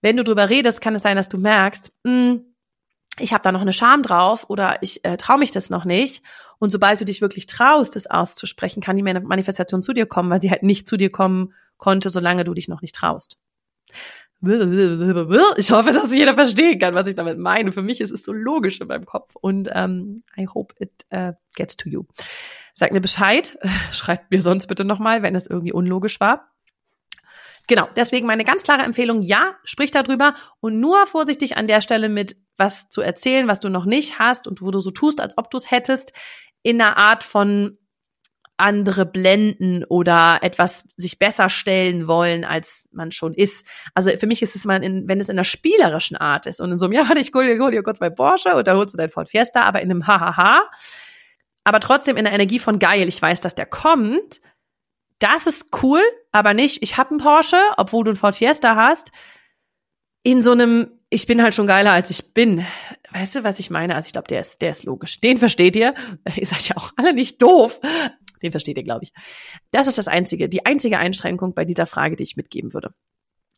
Wenn 0.00 0.16
du 0.16 0.22
drüber 0.22 0.48
redest, 0.48 0.80
kann 0.80 0.94
es 0.94 1.02
sein, 1.02 1.16
dass 1.16 1.28
du 1.28 1.38
merkst, 1.38 1.92
mh, 2.04 2.12
hm, 2.12 2.54
ich 3.18 3.32
habe 3.32 3.42
da 3.42 3.50
noch 3.50 3.62
eine 3.62 3.72
Scham 3.72 4.04
drauf 4.04 4.48
oder 4.48 4.78
ich 4.80 5.04
äh, 5.04 5.16
traue 5.16 5.38
mich 5.38 5.50
das 5.50 5.70
noch 5.70 5.84
nicht. 5.84 6.24
Und 6.60 6.70
sobald 6.70 7.00
du 7.00 7.04
dich 7.04 7.20
wirklich 7.20 7.46
traust, 7.46 7.96
das 7.96 8.06
auszusprechen, 8.06 8.80
kann 8.80 8.96
die 8.96 9.02
Manifestation 9.02 9.82
zu 9.82 9.92
dir 9.92 10.06
kommen, 10.06 10.30
weil 10.30 10.40
sie 10.40 10.52
halt 10.52 10.62
nicht 10.62 10.86
zu 10.86 10.96
dir 10.96 11.10
kommen 11.10 11.52
konnte, 11.76 12.10
solange 12.10 12.44
du 12.44 12.54
dich 12.54 12.68
noch 12.68 12.80
nicht 12.80 12.94
traust. 12.94 13.38
Ich 15.58 15.72
hoffe, 15.72 15.92
dass 15.92 16.14
jeder 16.14 16.34
verstehen 16.34 16.78
kann, 16.78 16.94
was 16.94 17.08
ich 17.08 17.16
damit 17.16 17.38
meine. 17.38 17.72
Für 17.72 17.82
mich 17.82 18.00
ist 18.00 18.12
es 18.12 18.22
so 18.22 18.32
logisch 18.32 18.80
in 18.80 18.86
meinem 18.86 19.06
Kopf 19.06 19.34
und 19.40 19.68
ähm, 19.72 20.22
I 20.38 20.46
hope 20.46 20.76
it 20.78 20.92
uh, 21.12 21.32
gets 21.56 21.76
to 21.76 21.88
you. 21.88 22.04
Sag 22.72 22.92
mir 22.92 23.00
Bescheid, 23.00 23.58
schreibt 23.92 24.30
mir 24.30 24.42
sonst 24.42 24.68
bitte 24.68 24.84
nochmal, 24.84 25.22
wenn 25.22 25.34
es 25.34 25.48
irgendwie 25.48 25.72
unlogisch 25.72 26.20
war. 26.20 26.53
Genau, 27.66 27.88
deswegen 27.96 28.26
meine 28.26 28.44
ganz 28.44 28.62
klare 28.62 28.82
Empfehlung, 28.82 29.22
ja, 29.22 29.54
sprich 29.64 29.90
darüber 29.90 30.34
und 30.60 30.80
nur 30.80 31.06
vorsichtig 31.06 31.56
an 31.56 31.66
der 31.66 31.80
Stelle 31.80 32.08
mit 32.08 32.36
was 32.58 32.88
zu 32.88 33.00
erzählen, 33.00 33.48
was 33.48 33.60
du 33.60 33.68
noch 33.68 33.86
nicht 33.86 34.18
hast 34.18 34.46
und 34.46 34.62
wo 34.62 34.70
du 34.70 34.80
so 34.80 34.90
tust, 34.90 35.20
als 35.20 35.38
ob 35.38 35.50
du 35.50 35.56
es 35.56 35.70
hättest, 35.70 36.12
in 36.62 36.80
einer 36.80 36.96
Art 36.96 37.24
von 37.24 37.78
andere 38.56 39.04
blenden 39.04 39.84
oder 39.84 40.38
etwas 40.42 40.88
sich 40.96 41.18
besser 41.18 41.48
stellen 41.48 42.06
wollen, 42.06 42.44
als 42.44 42.88
man 42.92 43.10
schon 43.10 43.34
ist. 43.34 43.66
Also 43.94 44.10
für 44.10 44.26
mich 44.26 44.42
ist 44.42 44.54
es 44.54 44.64
mal, 44.64 44.82
in, 44.84 45.08
wenn 45.08 45.18
es 45.18 45.28
in 45.28 45.34
einer 45.34 45.44
spielerischen 45.44 46.16
Art 46.16 46.46
ist 46.46 46.60
und 46.60 46.70
in 46.70 46.78
so 46.78 46.84
einem, 46.84 46.94
ja, 46.94 47.08
warte, 47.08 47.20
ich 47.20 47.32
hol, 47.34 47.58
hol 47.58 47.70
dir 47.72 47.82
kurz 47.82 47.98
mein 47.98 48.14
Porsche 48.14 48.54
und 48.54 48.66
dann 48.68 48.76
holst 48.76 48.94
du 48.94 48.98
dein 48.98 49.10
Ford 49.10 49.28
Fiesta, 49.28 49.62
aber 49.62 49.82
in 49.82 49.90
einem 49.90 50.06
Hahaha, 50.06 50.62
aber 51.64 51.80
trotzdem 51.80 52.16
in 52.16 52.24
der 52.24 52.34
Energie 52.34 52.58
von 52.58 52.78
geil, 52.78 53.08
ich 53.08 53.20
weiß, 53.20 53.40
dass 53.40 53.54
der 53.54 53.66
kommt, 53.66 54.40
das 55.18 55.46
ist 55.46 55.70
cool, 55.82 56.02
aber 56.34 56.52
nicht, 56.52 56.82
ich 56.82 56.96
habe 56.96 57.10
einen 57.10 57.20
Porsche, 57.20 57.60
obwohl 57.76 58.02
du 58.02 58.10
einen 58.10 58.16
Ford 58.16 58.34
Fiesta 58.34 58.74
hast, 58.74 59.12
in 60.24 60.42
so 60.42 60.50
einem, 60.50 60.90
ich 61.08 61.28
bin 61.28 61.40
halt 61.40 61.54
schon 61.54 61.68
geiler, 61.68 61.92
als 61.92 62.10
ich 62.10 62.34
bin. 62.34 62.66
Weißt 63.12 63.36
du, 63.36 63.44
was 63.44 63.60
ich 63.60 63.70
meine? 63.70 63.94
Also 63.94 64.08
ich 64.08 64.12
glaube, 64.14 64.26
der 64.26 64.40
ist, 64.40 64.60
der 64.60 64.72
ist 64.72 64.82
logisch. 64.82 65.20
Den 65.20 65.38
versteht 65.38 65.76
ihr. 65.76 65.94
Ihr 66.34 66.46
seid 66.46 66.68
ja 66.68 66.76
auch 66.76 66.90
alle 66.96 67.14
nicht 67.14 67.40
doof. 67.40 67.78
Den 68.42 68.50
versteht 68.50 68.76
ihr, 68.76 68.82
glaube 68.82 69.04
ich. 69.04 69.12
Das 69.70 69.86
ist 69.86 69.96
das 69.96 70.08
einzige, 70.08 70.48
die 70.48 70.66
einzige 70.66 70.98
Einschränkung 70.98 71.54
bei 71.54 71.64
dieser 71.64 71.86
Frage, 71.86 72.16
die 72.16 72.24
ich 72.24 72.34
mitgeben 72.34 72.74
würde. 72.74 72.92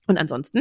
Und 0.07 0.19
ansonsten, 0.19 0.61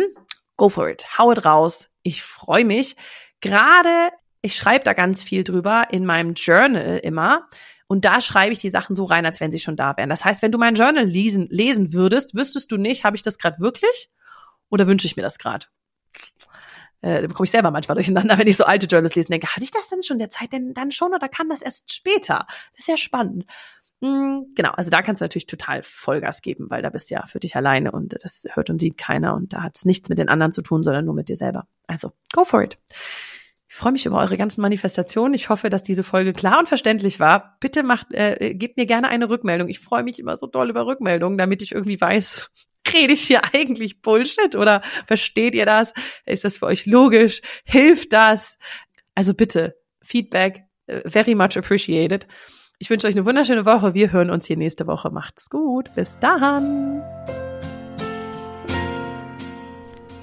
go 0.56 0.70
for 0.70 0.88
it. 0.88 1.18
Hau 1.18 1.34
it 1.34 1.44
raus. 1.44 1.90
Ich 2.02 2.24
freue 2.24 2.64
mich. 2.64 2.96
Gerade, 3.42 4.12
ich 4.42 4.56
schreibe 4.56 4.86
da 4.86 4.94
ganz 4.94 5.22
viel 5.22 5.44
drüber 5.44 5.88
in 5.92 6.06
meinem 6.06 6.34
Journal 6.34 6.98
immer. 7.00 7.50
Und 7.96 8.03
da 8.03 8.20
schreibe 8.20 8.51
ich 8.51 8.60
die 8.60 8.70
Sachen 8.70 8.94
so 8.94 9.05
rein, 9.05 9.25
als 9.25 9.40
wenn 9.40 9.51
sie 9.51 9.60
schon 9.60 9.77
da 9.77 9.96
wären. 9.96 10.10
Das 10.10 10.25
heißt, 10.25 10.42
wenn 10.42 10.51
du 10.51 10.58
mein 10.58 10.75
Journal 10.75 11.05
lesen, 11.05 11.48
lesen 11.50 11.94
würdest, 11.94 12.36
wüsstest 12.36 12.70
du 12.74 12.75
nicht, 12.75 13.05
habe 13.05 13.16
ich 13.16 13.24
das 13.24 13.38
gerade 13.38 13.62
wirklich 13.62 14.10
oder 14.68 14.86
wünsche 14.86 15.08
ich 15.08 15.16
mir 15.16 15.22
das 15.22 15.40
gerade? 15.40 15.68
Äh, 17.00 17.22
da 17.22 17.27
bekomme 17.27 17.46
ich 17.46 17.51
selber 17.51 17.72
manchmal 17.72 17.96
durcheinander, 17.96 18.38
wenn 18.38 18.50
ich 18.50 18.58
so 18.58 18.66
alte 18.66 18.88
Journals 18.88 19.16
lese 19.16 19.29
denke, 19.29 19.48
hatte 19.48 19.64
ich 19.64 19.72
das 19.72 19.88
denn 19.88 20.03
schon 20.03 20.20
der 20.20 20.29
Zeit 20.29 20.51
denn 20.51 20.74
dann 20.74 20.92
schon 20.92 21.14
oder 21.14 21.29
kam 21.29 21.48
das 21.48 21.62
erst 21.62 21.94
später? 21.94 22.48
Das 22.72 22.79
ist 22.79 22.88
ja 22.90 22.98
spannend. 22.98 23.46
Mm, 24.01 24.53
genau, 24.55 24.72
also 24.72 24.90
da 24.90 25.01
kannst 25.01 25.22
du 25.22 25.24
natürlich 25.24 25.46
total 25.46 25.81
Vollgas 25.81 26.42
geben, 26.42 26.70
weil 26.70 26.81
da 26.81 26.90
bist 26.90 27.10
du 27.10 27.16
ja 27.16 27.25
für 27.27 27.40
dich 27.40 27.55
alleine 27.55 27.94
und 27.94 28.18
das 28.22 28.46
hört 28.51 28.70
und 28.70 28.79
sieht 28.79 28.98
keiner 28.98 29.36
und 29.36 29.53
da 29.53 29.64
hat 29.64 29.77
es 29.77 29.86
nichts 29.86 30.10
mit 30.10 30.20
den 30.20 30.27
anderen 30.27 30.51
zu 30.51 30.62
tun, 30.62 30.84
sondern 30.84 31.05
nur 31.05 31.16
mit 31.16 31.29
dir 31.29 31.38
selber. 31.38 31.66
Also, 31.88 32.12
go 32.34 32.44
for 32.44 32.62
it. 32.62 32.77
Ich 33.75 33.79
freue 33.79 33.92
mich 33.92 34.05
über 34.05 34.20
eure 34.20 34.38
ganzen 34.38 34.61
Manifestationen. 34.61 35.33
Ich 35.33 35.50
hoffe, 35.50 35.70
dass 35.70 35.83
diese 35.83 36.03
Folge 36.03 36.31
klar 36.31 36.59
und 36.59 36.70
verständlich 36.70 37.20
war. 37.20 37.57
Bitte 37.59 37.83
macht, 37.83 38.07
äh, 38.14 38.53
gebt 38.53 38.77
mir 38.77 38.85
gerne 38.85 39.09
eine 39.09 39.29
Rückmeldung. 39.29 39.68
Ich 39.68 39.81
freue 39.81 40.03
mich 40.03 40.18
immer 40.18 40.38
so 40.38 40.48
doll 40.48 40.70
über 40.70 40.85
Rückmeldungen, 40.85 41.38
damit 41.38 41.61
ich 41.61 41.74
irgendwie 41.74 42.00
weiß, 42.00 42.51
rede 42.94 43.11
ich 43.11 43.24
hier 43.24 43.42
eigentlich 43.53 44.01
Bullshit 44.01 44.55
oder 44.55 44.81
versteht 45.07 45.55
ihr 45.55 45.66
das? 45.66 45.92
Ist 46.25 46.46
das 46.46 46.55
für 46.55 46.68
euch 46.68 46.85
logisch? 46.85 47.42
Hilft 47.66 48.14
das? 48.14 48.59
Also 49.14 49.33
bitte, 49.33 49.75
Feedback, 50.01 50.64
äh, 50.88 51.09
very 51.09 51.35
much 51.35 51.57
appreciated. 51.57 52.27
Ich 52.79 52.90
wünsche 52.90 53.07
euch 53.07 53.16
eine 53.16 53.25
wunderschöne 53.25 53.66
Woche. 53.66 53.94
Wir 53.94 54.14
hören 54.14 54.29
uns 54.29 54.46
hier 54.46 54.55
nächste 54.55 54.88
Woche. 54.88 55.11
Macht's 55.11 55.50
gut. 55.50 55.94
Bis 55.96 56.18
dann. 56.20 57.03